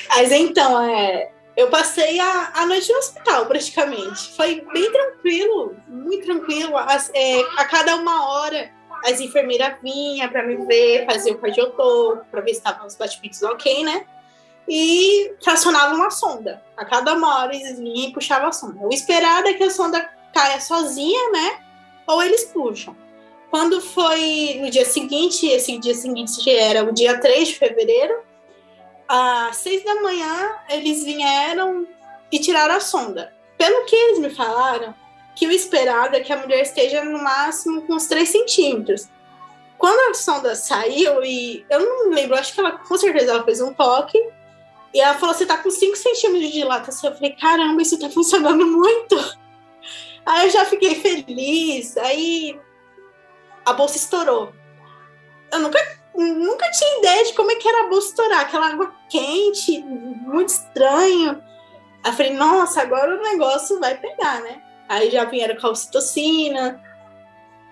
[0.09, 4.35] Mas então, é, eu passei a, a noite no hospital, praticamente.
[4.35, 6.77] Foi bem tranquilo, muito tranquilo.
[6.77, 8.71] As, é, a cada uma hora,
[9.05, 13.43] as enfermeiras vinham para me ver, fazer o cardiotopo, para ver se estavam os batimentos
[13.43, 14.07] ok, né?
[14.67, 16.63] E fracionavam uma sonda.
[16.77, 18.87] A cada uma hora eles vinham e puxavam a sonda.
[18.87, 21.61] O esperado é que a sonda caia sozinha, né?
[22.07, 22.97] Ou eles puxam.
[23.51, 28.15] Quando foi no dia seguinte, esse dia seguinte era o dia 3 de fevereiro,
[29.09, 31.87] às seis da manhã, eles vieram
[32.31, 33.33] e tiraram a sonda.
[33.59, 34.95] Pelo que eles me falaram,
[35.35, 39.09] que o esperado é que a mulher esteja no máximo com uns 3 centímetros.
[39.79, 43.61] Quando a sonda saiu, e eu não lembro, acho que ela com certeza ela fez
[43.61, 44.19] um toque,
[44.95, 47.11] e ela falou: você tá com 5 centímetros de dilatação.
[47.11, 49.17] Eu falei: caramba, isso tá funcionando muito.
[50.25, 51.97] Aí eu já fiquei feliz.
[51.97, 52.59] Aí
[53.65, 54.53] a bolsa estourou.
[55.51, 58.95] Eu nunca nunca tinha ideia de como é que era a bolsa estourar, aquela água
[59.09, 61.43] quente, muito estranho.
[62.05, 64.63] Aí falei, nossa, agora o negócio vai pegar, né?
[64.89, 66.83] Aí já vieram com a ocitocina.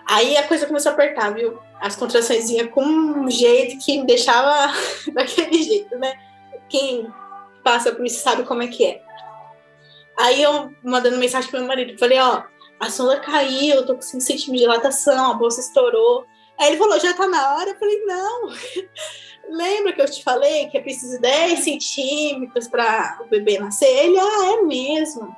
[0.06, 1.58] Aí a coisa começou a apertar, viu?
[1.80, 4.72] As contrações iam com um jeito que me deixava
[5.12, 6.14] daquele jeito, né?
[6.68, 7.12] Quem
[7.62, 9.02] passa por isso sabe como é que é.
[10.18, 12.42] Aí eu mandando mensagem pro meu marido, falei, ó,
[12.78, 16.26] a sonda caiu, eu tô com 5 centímetros de dilatação, a bolsa estourou.
[16.60, 17.70] Aí ele falou, já tá na hora?
[17.70, 18.50] Eu falei, não.
[19.48, 23.88] Lembra que eu te falei que é preciso 10 centímetros para o bebê nascer?
[23.88, 25.34] Ele, ah, é mesmo.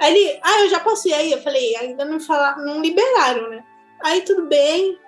[0.00, 1.30] Aí ele, ah, eu já posso ir aí?
[1.30, 3.64] Eu falei, ainda não falaram, não liberaram, né?
[4.02, 4.98] Aí tudo bem.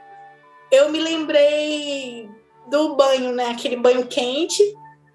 [0.70, 2.30] Eu me lembrei
[2.68, 3.50] do banho, né?
[3.50, 4.62] Aquele banho quente.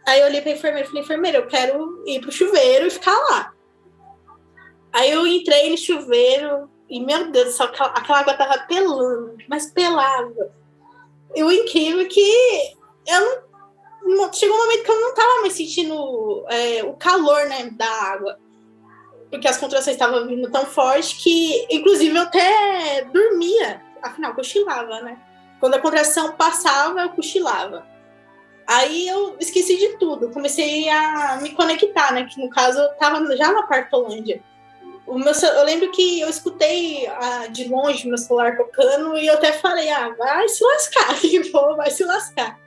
[0.05, 3.17] Aí eu olhei pra enfermeira e falei, enfermeira, eu quero ir pro chuveiro e ficar
[3.29, 3.53] lá.
[4.91, 9.37] Aí eu entrei no chuveiro, e, meu Deus do céu, aquela, aquela água tava pelando,
[9.47, 10.51] mas pelava.
[11.35, 12.75] E o incrível é que
[13.07, 13.43] eu
[14.03, 17.89] não, chegou um momento que eu não tava mais sentindo é, o calor né, da
[17.89, 18.39] água.
[19.29, 23.81] porque as contrações estavam vindo tão forte que, inclusive, eu até dormia.
[24.01, 25.19] Afinal, cochilava, né?
[25.59, 27.85] Quando a contração passava, eu cochilava.
[28.67, 32.25] Aí eu esqueci de tudo, comecei a me conectar, né?
[32.25, 34.41] Que no caso eu tava já na Partolândia.
[35.05, 39.35] O meu, eu lembro que eu escutei ah, de longe meu celular tocando e eu
[39.35, 42.59] até falei, ah, vai se lascar, tipo, vai se lascar.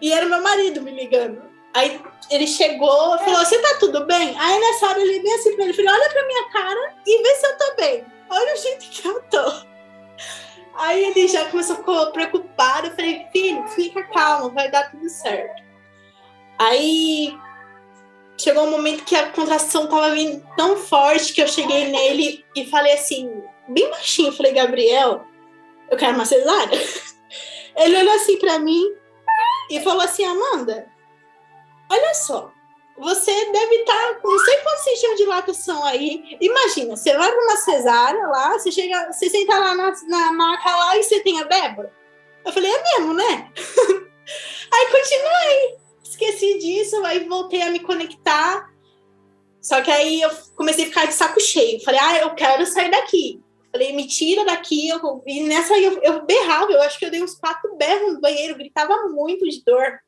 [0.00, 1.42] E era meu marido me ligando.
[1.74, 4.34] Aí ele chegou e falou: Você tá tudo bem?
[4.38, 7.34] Aí nessa hora ele bem assim pra ele: falou, Olha pra minha cara e vê
[7.34, 8.04] se eu tô bem.
[8.30, 9.52] Olha o jeito que eu tô.
[10.74, 12.88] Aí ele já começou a ficar preocupado.
[12.88, 15.62] Eu falei: Filho, fica calmo, vai dar tudo certo.
[16.58, 17.36] Aí
[18.38, 22.66] chegou um momento que a contração tava vindo tão forte que eu cheguei nele e
[22.66, 25.26] falei assim, bem baixinho: Falei, Gabriel,
[25.90, 26.78] eu quero uma cesárea.
[27.76, 28.84] Ele olhou assim pra mim
[29.70, 30.88] e falou assim: Amanda
[31.90, 32.52] olha só,
[32.96, 36.38] você deve estar com não sei quantos centímetros de dilatação aí.
[36.40, 40.76] Imagina, você vai para uma cesárea lá, você chega, você senta lá na, na maca
[40.76, 41.92] lá e você tem a Débora.
[42.44, 43.50] Eu falei, é mesmo, né?
[44.72, 45.78] aí continuei,
[46.10, 48.68] esqueci disso, aí voltei a me conectar.
[49.60, 51.82] Só que aí eu comecei a ficar de saco cheio.
[51.82, 53.40] Falei, ah, eu quero sair daqui.
[53.72, 54.88] Falei, me tira daqui.
[54.88, 58.14] Eu, e nessa aí eu, eu berrava, eu acho que eu dei uns quatro berros
[58.14, 59.98] no banheiro, gritava muito de dor.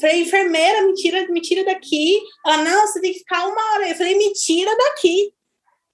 [0.00, 2.20] Falei, enfermeira, me tira, me tira daqui.
[2.44, 3.88] Ela, não, você tem que ficar uma hora.
[3.88, 5.32] Eu falei, me tira daqui.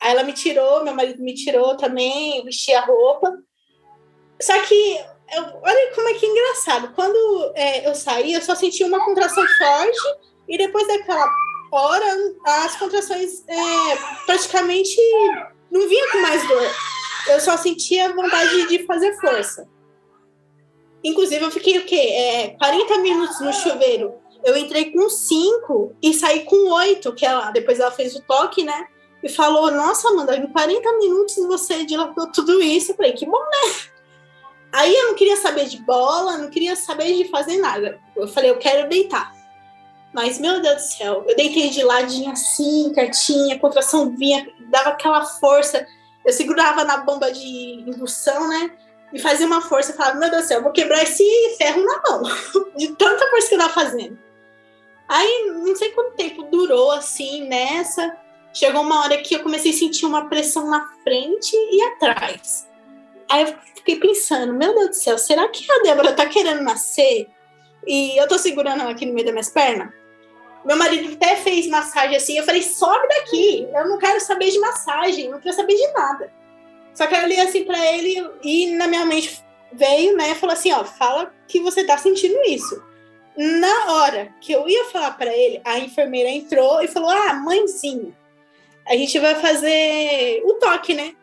[0.00, 3.36] Aí ela me tirou, meu marido me tirou também, vesti a roupa.
[4.40, 5.04] Só que,
[5.36, 6.92] eu, olha como é que é engraçado.
[6.94, 9.98] Quando é, eu saí, eu só senti uma contração forte
[10.48, 11.28] e depois daquela
[11.70, 14.96] hora, as contrações é, praticamente
[15.70, 16.70] não vinha com mais dor.
[17.28, 19.68] Eu só sentia vontade de fazer força.
[21.02, 21.96] Inclusive, eu fiquei o quê?
[21.96, 24.14] É, 40 minutos no chuveiro.
[24.44, 28.62] Eu entrei com 5 e saí com 8, que ela, depois ela fez o toque,
[28.62, 28.86] né?
[29.22, 32.92] E falou: Nossa, Amanda, em 40 minutos você dilatou tudo isso.
[32.92, 33.90] Eu falei: Que bom, né?
[34.72, 38.00] Aí eu não queria saber de bola, não queria saber de fazer nada.
[38.14, 39.34] Eu falei: Eu quero deitar.
[40.12, 45.24] Mas, meu Deus do céu, eu deitei de ladinho assim, quietinha, contração vinha, dava aquela
[45.24, 45.86] força.
[46.24, 48.72] Eu segurava na bomba de indução, né?
[49.12, 51.24] e fazia uma força, falava, meu Deus do céu, eu vou quebrar esse
[51.58, 52.22] ferro na mão,
[52.76, 54.18] de tanta força que eu tava fazendo.
[55.08, 58.16] Aí, não sei quanto tempo durou assim nessa.
[58.52, 62.68] Chegou uma hora que eu comecei a sentir uma pressão na frente e atrás.
[63.28, 67.28] Aí eu fiquei pensando, meu Deus do céu, será que a Débora tá querendo nascer?
[67.86, 69.92] E eu tô segurando ela aqui no meio das minhas pernas?
[70.64, 72.36] Meu marido até fez massagem assim.
[72.36, 73.66] Eu falei, sobe daqui.
[73.74, 76.32] Eu não quero saber de massagem, não quero saber de nada.
[76.94, 80.72] Só que eu li assim para ele e na minha mente veio, né, falou assim,
[80.72, 82.82] ó, fala que você tá sentindo isso.
[83.36, 88.12] Na hora que eu ia falar para ele, a enfermeira entrou e falou: "Ah, mãezinha,
[88.86, 91.14] a gente vai fazer o toque, né?"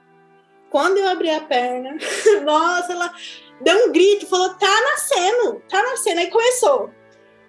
[0.70, 1.98] Quando eu abri a perna,
[2.44, 3.14] nossa, ela
[3.62, 6.20] deu um grito, falou: "Tá nascendo, tá nascendo".
[6.20, 6.92] Aí começou.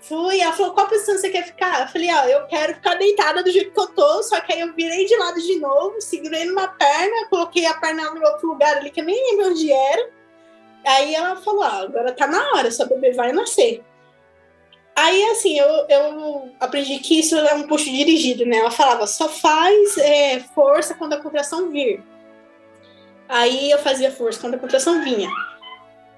[0.00, 1.82] Fui, ela falou, qual posição você quer ficar?
[1.82, 4.60] Eu falei, ó, eu quero ficar deitada do jeito que eu tô, só que aí
[4.60, 8.76] eu virei de lado de novo, segurei numa perna, coloquei a perna em outro lugar
[8.76, 10.10] ali que eu nem lembro onde era.
[10.86, 13.82] Aí ela falou, ó, agora tá na hora, sua bebê vai nascer.
[14.94, 18.58] Aí, assim, eu, eu aprendi que isso é um puxo dirigido, né?
[18.58, 22.02] Ela falava, só faz é, força quando a contração vir.
[23.28, 25.28] Aí eu fazia força quando a contração vinha.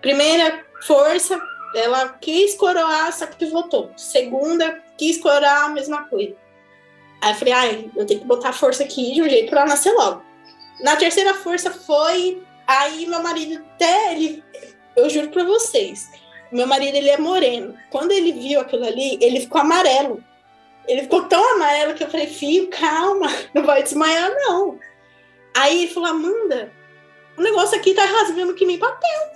[0.01, 1.41] Primeira força,
[1.75, 3.91] ela quis coroar, só que voltou.
[3.97, 6.35] Segunda, quis coroar a mesma coisa.
[7.21, 9.71] Aí eu falei, ai, eu tenho que botar força aqui de um jeito pra ela
[9.71, 10.23] nascer logo.
[10.81, 12.43] Na terceira força foi.
[12.67, 14.43] Aí meu marido até ele.
[14.97, 16.11] Eu juro pra vocês.
[16.51, 17.77] Meu marido ele é moreno.
[17.91, 20.23] Quando ele viu aquilo ali, ele ficou amarelo.
[20.89, 24.79] Ele ficou tão amarelo que eu falei, filho, calma, não vai desmaiar, não.
[25.55, 26.73] Aí ele falou, Amanda,
[27.41, 29.33] o negócio aqui tá rasgando que nem papel.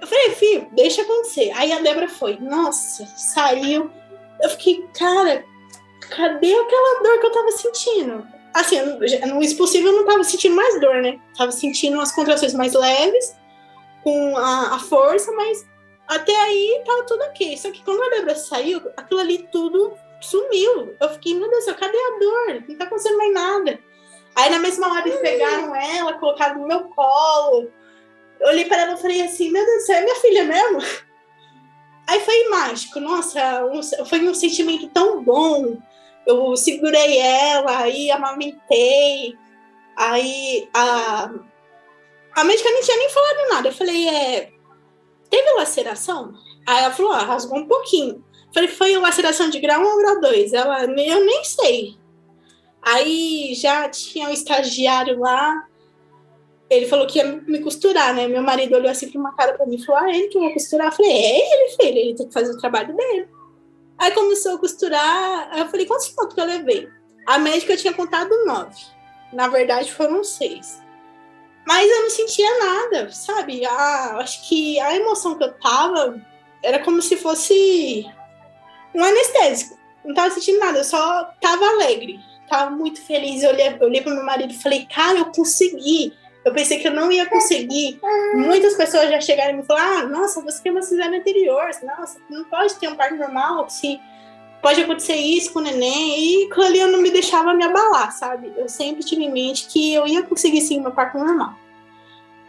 [0.00, 1.50] Eu falei, filho, deixa acontecer.
[1.54, 3.90] Aí a Débora foi, nossa, saiu.
[4.42, 5.42] Eu fiquei, cara,
[6.10, 8.26] cadê aquela dor que eu tava sentindo?
[8.52, 11.18] Assim, no expulsivo eu não tava sentindo mais dor, né?
[11.36, 13.34] Tava sentindo as contrações mais leves,
[14.04, 15.66] com a, a força, mas
[16.06, 17.56] até aí tava tudo ok.
[17.56, 20.94] Só que quando a Débora saiu, aquilo ali tudo sumiu.
[21.00, 22.64] Eu fiquei, meu Deus, cadê a dor?
[22.68, 23.78] Não tá acontecendo mais nada.
[24.36, 27.70] Aí na mesma hora eles pegaram ela, colocaram no meu colo,
[28.40, 30.78] eu olhei para ela e falei assim: Meu Deus céu, é minha filha mesmo?
[32.06, 35.78] Aí foi mágico, nossa, um, foi um sentimento tão bom.
[36.26, 39.36] Eu segurei ela, aí amamentei.
[39.96, 41.30] Aí a,
[42.34, 43.68] a médica não tinha nem falado nada.
[43.68, 44.52] Eu falei: É,
[45.30, 46.34] teve laceração?
[46.66, 48.24] Aí ela falou: ah, rasgou um pouquinho.
[48.48, 50.52] Eu falei: Foi laceração de grau 1 ou grau 2?
[50.52, 51.96] Ela, eu nem sei.
[52.86, 55.66] Aí já tinha um estagiário lá,
[56.70, 58.28] ele falou que ia me costurar, né?
[58.28, 60.52] Meu marido olhou assim com uma cara pra mim e falou: Ah, ele que vai
[60.52, 60.86] costurar?
[60.86, 63.28] Eu falei: É ele, filho, ele tem que fazer o trabalho dele.
[63.98, 66.88] Aí começou a costurar, aí eu falei: Quantos pontos que eu levei?
[67.26, 68.80] A médica tinha contado nove.
[69.32, 70.80] Na verdade, foram seis.
[71.66, 73.66] Mas eu não sentia nada, sabe?
[73.66, 76.24] Ah, acho que a emoção que eu tava
[76.62, 78.06] era como se fosse
[78.94, 79.76] um anestésico.
[80.04, 82.20] Não tava sentindo nada, eu só tava alegre.
[82.48, 83.42] Tava muito feliz.
[83.42, 86.12] Eu olhei, olhei pro meu marido e falei, cara, eu consegui.
[86.46, 87.98] Eu pensei que eu não ia conseguir.
[88.34, 92.20] Muitas pessoas já chegaram e me falaram: ah, nossa, você tem uma cesárea anterior, nossa,
[92.30, 94.00] não pode ter um parto normal, se
[94.62, 96.44] pode acontecer isso com o neném.
[96.44, 98.52] E ali eu não me deixava me abalar, sabe?
[98.56, 101.54] Eu sempre tive em mente que eu ia conseguir sim meu parto normal.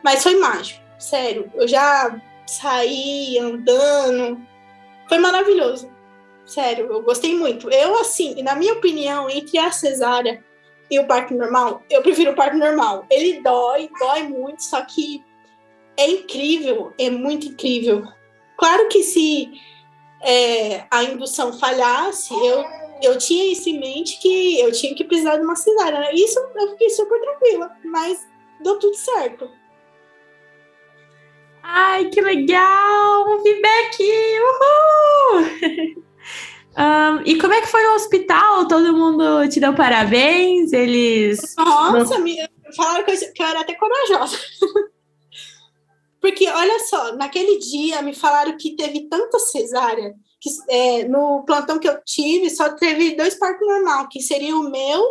[0.03, 1.51] Mas foi mágico, sério.
[1.55, 4.39] Eu já saí andando.
[5.09, 5.89] Foi maravilhoso.
[6.47, 7.69] Sério, eu gostei muito.
[7.69, 10.41] Eu, assim, na minha opinião, entre a cesárea
[10.89, 13.05] e o parto normal, eu prefiro o parto normal.
[13.11, 15.23] Ele dói, dói muito, só que
[15.97, 18.07] é incrível, é muito incrível.
[18.55, 19.51] Claro que se
[20.23, 22.63] é, a indução falhasse, eu,
[23.03, 25.99] eu tinha isso em mente que eu tinha que precisar de uma cesárea.
[25.99, 26.13] Né?
[26.13, 28.25] Isso eu fiquei super tranquila, mas
[28.63, 29.51] deu tudo certo.
[31.61, 33.27] Ai, que legal!
[33.27, 34.01] Um feedback!
[34.39, 35.97] Uhul!
[36.77, 38.67] Um, e como é que foi no hospital?
[38.67, 40.71] Todo mundo te deu parabéns?
[40.73, 41.55] Eles.
[41.57, 42.37] Nossa, me
[42.75, 44.37] falaram que eu, que eu era até corajosa.
[46.21, 51.79] Porque, olha só, naquele dia me falaram que teve tanta cesárea que é, no plantão
[51.79, 55.03] que eu tive só teve dois partos normal, que seria o meu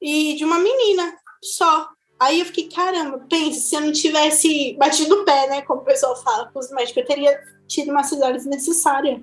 [0.00, 1.88] e de uma menina só.
[2.18, 5.62] Aí eu fiquei, caramba, pensa, se eu não tivesse batido o pé, né?
[5.62, 9.22] Como o pessoal fala com os médicos, eu teria tido uma cesárea desnecessária.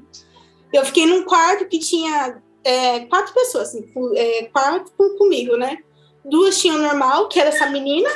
[0.73, 5.77] Eu fiquei num quarto que tinha é, quatro pessoas, assim, é, quatro comigo, né?
[6.25, 8.09] Duas tinham normal, que era essa menina,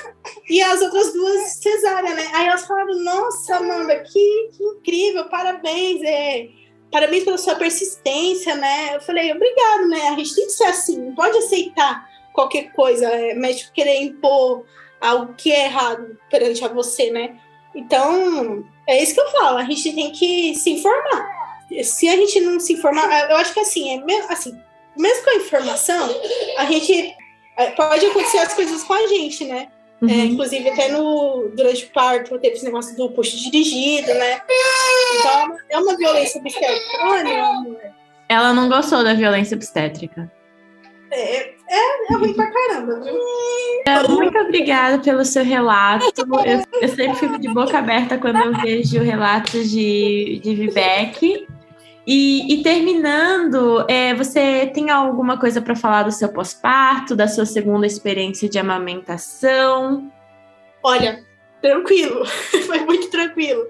[0.50, 2.28] e as outras duas cesárea, né?
[2.34, 6.48] Aí elas falaram, nossa, Amanda, que, que incrível, parabéns, é,
[6.92, 8.96] parabéns pela sua persistência, né?
[8.96, 10.10] Eu falei, obrigado, né?
[10.10, 14.66] A gente tem que ser assim, não pode aceitar qualquer coisa, é, médico querer impor
[15.00, 17.40] algo que é errado perante a você, né?
[17.76, 21.37] Então, é isso que eu falo, a gente tem que se informar
[21.84, 24.58] se a gente não se informar, eu acho que assim, é mesmo, assim,
[24.98, 26.10] mesmo com a informação,
[26.58, 27.16] a gente
[27.58, 29.68] é, pode acontecer as coisas com a gente, né?
[30.02, 30.10] É, uhum.
[30.10, 34.42] É, inclusive, até no, durante o parto teve esse negócio do puxo dirigido, né?
[35.20, 36.98] Então, é uma violência obstétrica.
[37.02, 37.86] Olha.
[38.30, 40.32] Ela não gostou da violência obstétrica.
[41.10, 41.54] É, é,
[42.12, 43.18] é ruim pra caramba, viu?
[43.86, 46.06] É, muito obrigada pelo seu relato.
[46.46, 51.48] Eu, eu, sempre fico de boca aberta quando eu vejo relatos de, de Vivek.
[52.08, 57.46] E, e terminando, é, você tem alguma coisa para falar do seu pós-parto, da sua
[57.46, 60.10] segunda experiência de amamentação?
[60.82, 61.26] Olha,
[61.62, 62.24] tranquilo,
[62.66, 63.62] foi muito tranquilo.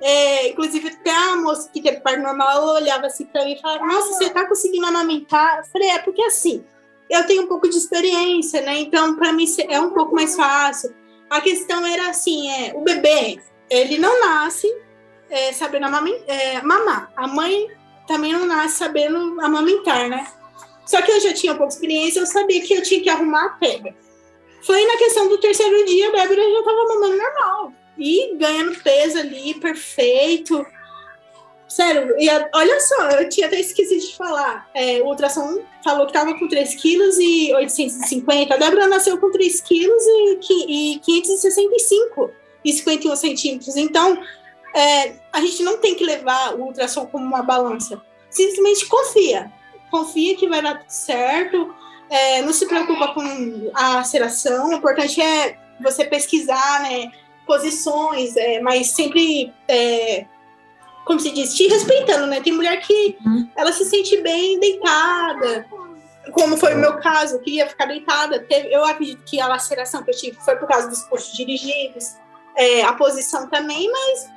[0.00, 3.60] É, inclusive, até a moça que teve parto normal, ela olhava assim para mim e
[3.60, 5.58] falava: Nossa, você tá conseguindo amamentar?
[5.58, 6.64] Eu falei: É, porque assim,
[7.10, 8.78] eu tenho um pouco de experiência, né?
[8.78, 10.94] Então, para mim é um pouco mais fácil.
[11.28, 13.38] A questão era assim: é, o bebê,
[13.68, 14.66] ele não nasce
[15.28, 15.86] é, sabendo
[16.26, 17.12] é, mamar.
[17.14, 17.68] A mãe
[18.06, 20.26] também não nasce sabendo amamentar, né?
[20.86, 23.48] Só que eu já tinha pouca experiência, eu sabia que eu tinha que arrumar a
[23.50, 23.94] pega.
[24.62, 27.72] Foi na questão do terceiro dia, a Bébora já tava mamando normal.
[27.98, 30.64] E ganhando peso ali, perfeito.
[31.68, 34.68] Sério, e a, olha só, eu tinha até esquecido de falar.
[34.74, 38.54] É, o ultrassom falou que tava com 3 quilos e 850.
[38.54, 42.30] A Débora nasceu com 3 quilos e, e 565
[42.64, 43.76] e 51 centímetros.
[43.76, 44.22] Então,
[44.74, 48.00] é, a gente não tem que levar o ultrassom como uma balança.
[48.30, 49.52] Simplesmente confia.
[49.90, 51.74] Confia que vai dar tudo certo.
[52.08, 54.70] É, não se preocupa com a aceração.
[54.70, 57.10] O importante é você pesquisar, né?
[57.46, 60.26] Posições, é, mas sempre, é,
[61.04, 62.40] como se diz, te respeitando, né?
[62.40, 63.48] Tem mulher que uhum.
[63.56, 65.66] ela se sente bem deitada,
[66.30, 68.46] como foi o meu caso, eu queria ficar deitada.
[68.70, 72.14] Eu acredito que a laceração que eu tive foi por causa dos postos dirigidos,
[72.56, 74.30] é, a posição também, mas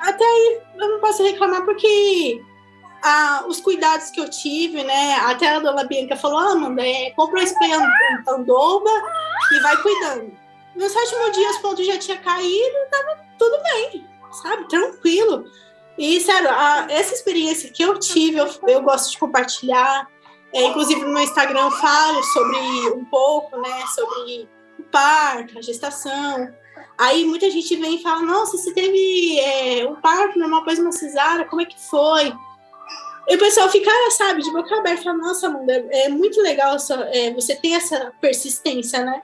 [0.00, 2.42] até aí eu não posso reclamar porque
[3.02, 5.14] ah, os cuidados que eu tive, né?
[5.16, 7.70] Até a dona Bianca falou: ah, Amanda, é, compra um spray
[8.28, 8.90] Andoba
[9.52, 10.32] e vai cuidando.
[10.74, 14.68] No sétimo dia, os pontos já tinha caído, tava tudo bem, sabe?
[14.68, 15.44] Tranquilo.
[15.98, 20.08] E, sério, a, essa experiência que eu tive, eu, eu gosto de compartilhar.
[20.54, 22.58] É, inclusive, no meu Instagram, eu falo sobre
[22.94, 23.84] um pouco, né?
[23.94, 26.54] Sobre o parto, a gestação.
[27.02, 30.92] Aí muita gente vem e fala: Nossa, você teve é, um parto normal após uma
[30.92, 32.32] cesárea, como é que foi?
[33.28, 36.76] E o pessoal fica, sabe, de boca aberta, fala, nossa, Amanda, é, é muito legal
[36.76, 39.20] essa, é, você tem essa persistência, né?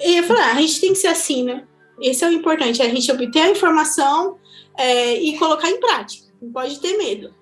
[0.00, 1.64] E eu falei, ah, a gente tem que ser assim, né?
[2.00, 4.38] Esse é o importante, a gente obter a informação
[4.76, 6.28] é, e colocar em prática.
[6.40, 7.34] Não pode ter medo.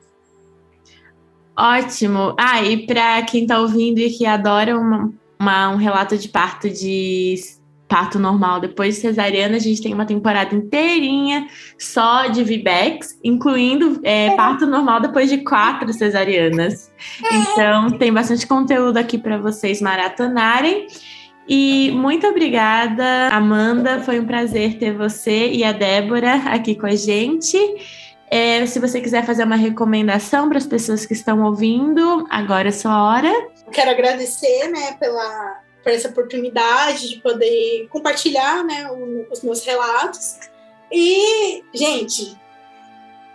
[1.57, 2.35] Ótimo.
[2.39, 6.69] Ah, e para quem está ouvindo e que adora uma, uma, um relato de parto
[6.69, 7.60] de
[7.91, 14.01] parto normal depois de cesariana, a gente tem uma temporada inteirinha só de VBACs, incluindo
[14.05, 14.37] é, é.
[14.37, 16.89] parto normal depois de quatro cesarianas.
[17.25, 17.37] É.
[17.37, 20.87] Então, tem bastante conteúdo aqui para vocês maratonarem.
[21.49, 24.01] E muito obrigada, Amanda.
[24.01, 27.59] Foi um prazer ter você e a Débora aqui com a gente.
[28.31, 32.73] É, se você quiser fazer uma recomendação para as pessoas que estão ouvindo, agora é
[32.73, 33.33] sua hora.
[33.73, 38.89] Quero agradecer né, pela, por essa oportunidade de poder compartilhar né,
[39.31, 40.39] os meus relatos.
[40.93, 42.39] E, gente,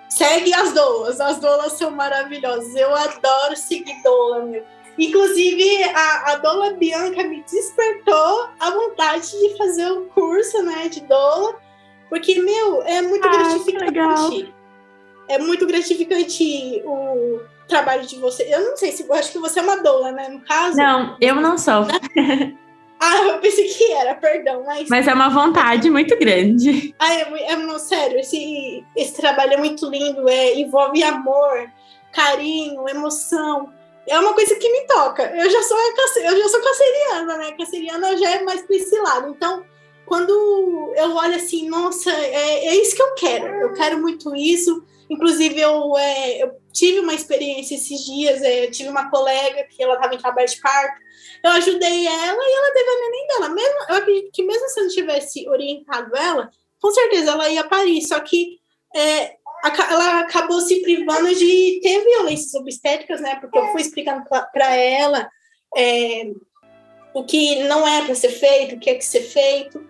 [0.10, 1.20] segue as doulas.
[1.20, 2.76] As doulas são maravilhosas.
[2.76, 4.64] Eu adoro seguir doula, meu.
[4.98, 11.02] Inclusive, a, a doula Bianca me despertou a vontade de fazer o curso né, de
[11.02, 11.60] doula,
[12.10, 14.54] porque, meu, é muito ah, gratificante.
[15.28, 18.44] É muito gratificante o trabalho de você.
[18.44, 20.30] Eu não sei se acho que você é uma doula, né?
[20.30, 20.78] No caso.
[20.78, 21.86] Não, eu não sou.
[23.00, 24.64] ah, eu pensei que era, perdão.
[24.66, 26.94] Mas, mas é uma vontade muito grande.
[27.00, 31.70] Ah, é, é, sério, esse, esse trabalho é muito lindo, é, envolve amor,
[32.12, 33.74] carinho, emoção
[34.08, 35.24] é uma coisa que me toca.
[35.36, 37.52] Eu já sou eu já sou canceriana, né?
[37.54, 39.30] Canceriana já é mais para esse lado.
[39.30, 39.66] Então,
[40.06, 43.48] quando eu olho assim, nossa, é, é isso que eu quero.
[43.48, 44.84] Eu quero muito isso.
[45.10, 48.42] Inclusive, eu, é, eu tive uma experiência esses dias.
[48.44, 51.00] É, tive uma colega que ela estava em trabalho de parto.
[51.44, 53.50] Eu ajudei ela e ela teve a neném dela.
[53.50, 56.50] Mesmo, eu acredito que mesmo se eu não tivesse orientado ela,
[56.82, 58.02] com certeza ela ia parir.
[58.02, 58.60] Só que
[58.94, 59.36] é,
[59.90, 63.38] ela acabou se privando de ter violências obstétricas, né?
[63.40, 65.30] Porque eu fui explicando para ela
[65.76, 66.32] é,
[67.14, 69.86] o que não é para ser feito, o que é que ser feito.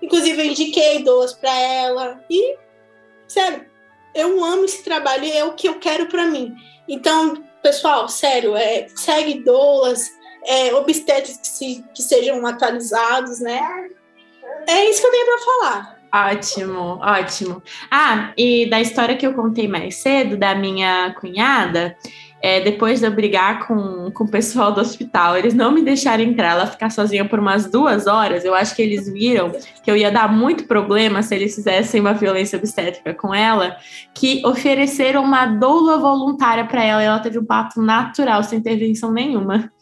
[0.00, 2.24] Inclusive, eu indiquei duas para ela.
[2.30, 2.56] E,
[3.28, 3.66] sério,
[4.16, 6.54] eu amo esse trabalho é o que eu quero para mim.
[6.88, 10.10] Então, pessoal, sério, é, segue doulas,
[10.44, 13.60] é, obstetras que, se, que sejam atualizados, né?
[14.66, 15.96] É isso que eu tenho para falar.
[16.14, 17.62] Ótimo, ótimo.
[17.90, 21.96] Ah, e da história que eu contei mais cedo, da minha cunhada,
[22.46, 26.22] é, depois de eu brigar com, com o pessoal do hospital, eles não me deixaram
[26.22, 28.44] entrar, ela ficar sozinha por umas duas horas.
[28.44, 29.50] Eu acho que eles viram
[29.82, 33.76] que eu ia dar muito problema se eles fizessem uma violência obstétrica com ela,
[34.14, 39.10] que ofereceram uma doula voluntária para ela e ela teve um parto natural, sem intervenção
[39.10, 39.72] nenhuma.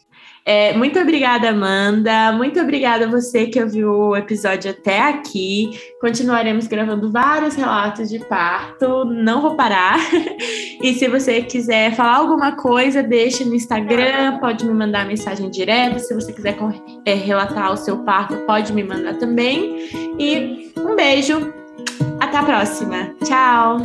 [0.47, 2.33] É, muito obrigada, Amanda.
[2.33, 5.71] Muito obrigada a você que ouviu o episódio até aqui.
[6.01, 9.07] Continuaremos gravando vários relatos de parto.
[9.07, 9.99] Não vou parar.
[10.83, 14.39] e se você quiser falar alguma coisa, deixe no Instagram.
[14.39, 15.99] Pode me mandar mensagem direta.
[15.99, 16.57] Se você quiser
[17.07, 19.89] é, relatar o seu parto, pode me mandar também.
[20.19, 21.55] E um beijo.
[22.21, 23.15] Até a próxima.
[23.25, 23.79] Tchau.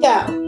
[0.00, 0.43] Tchau.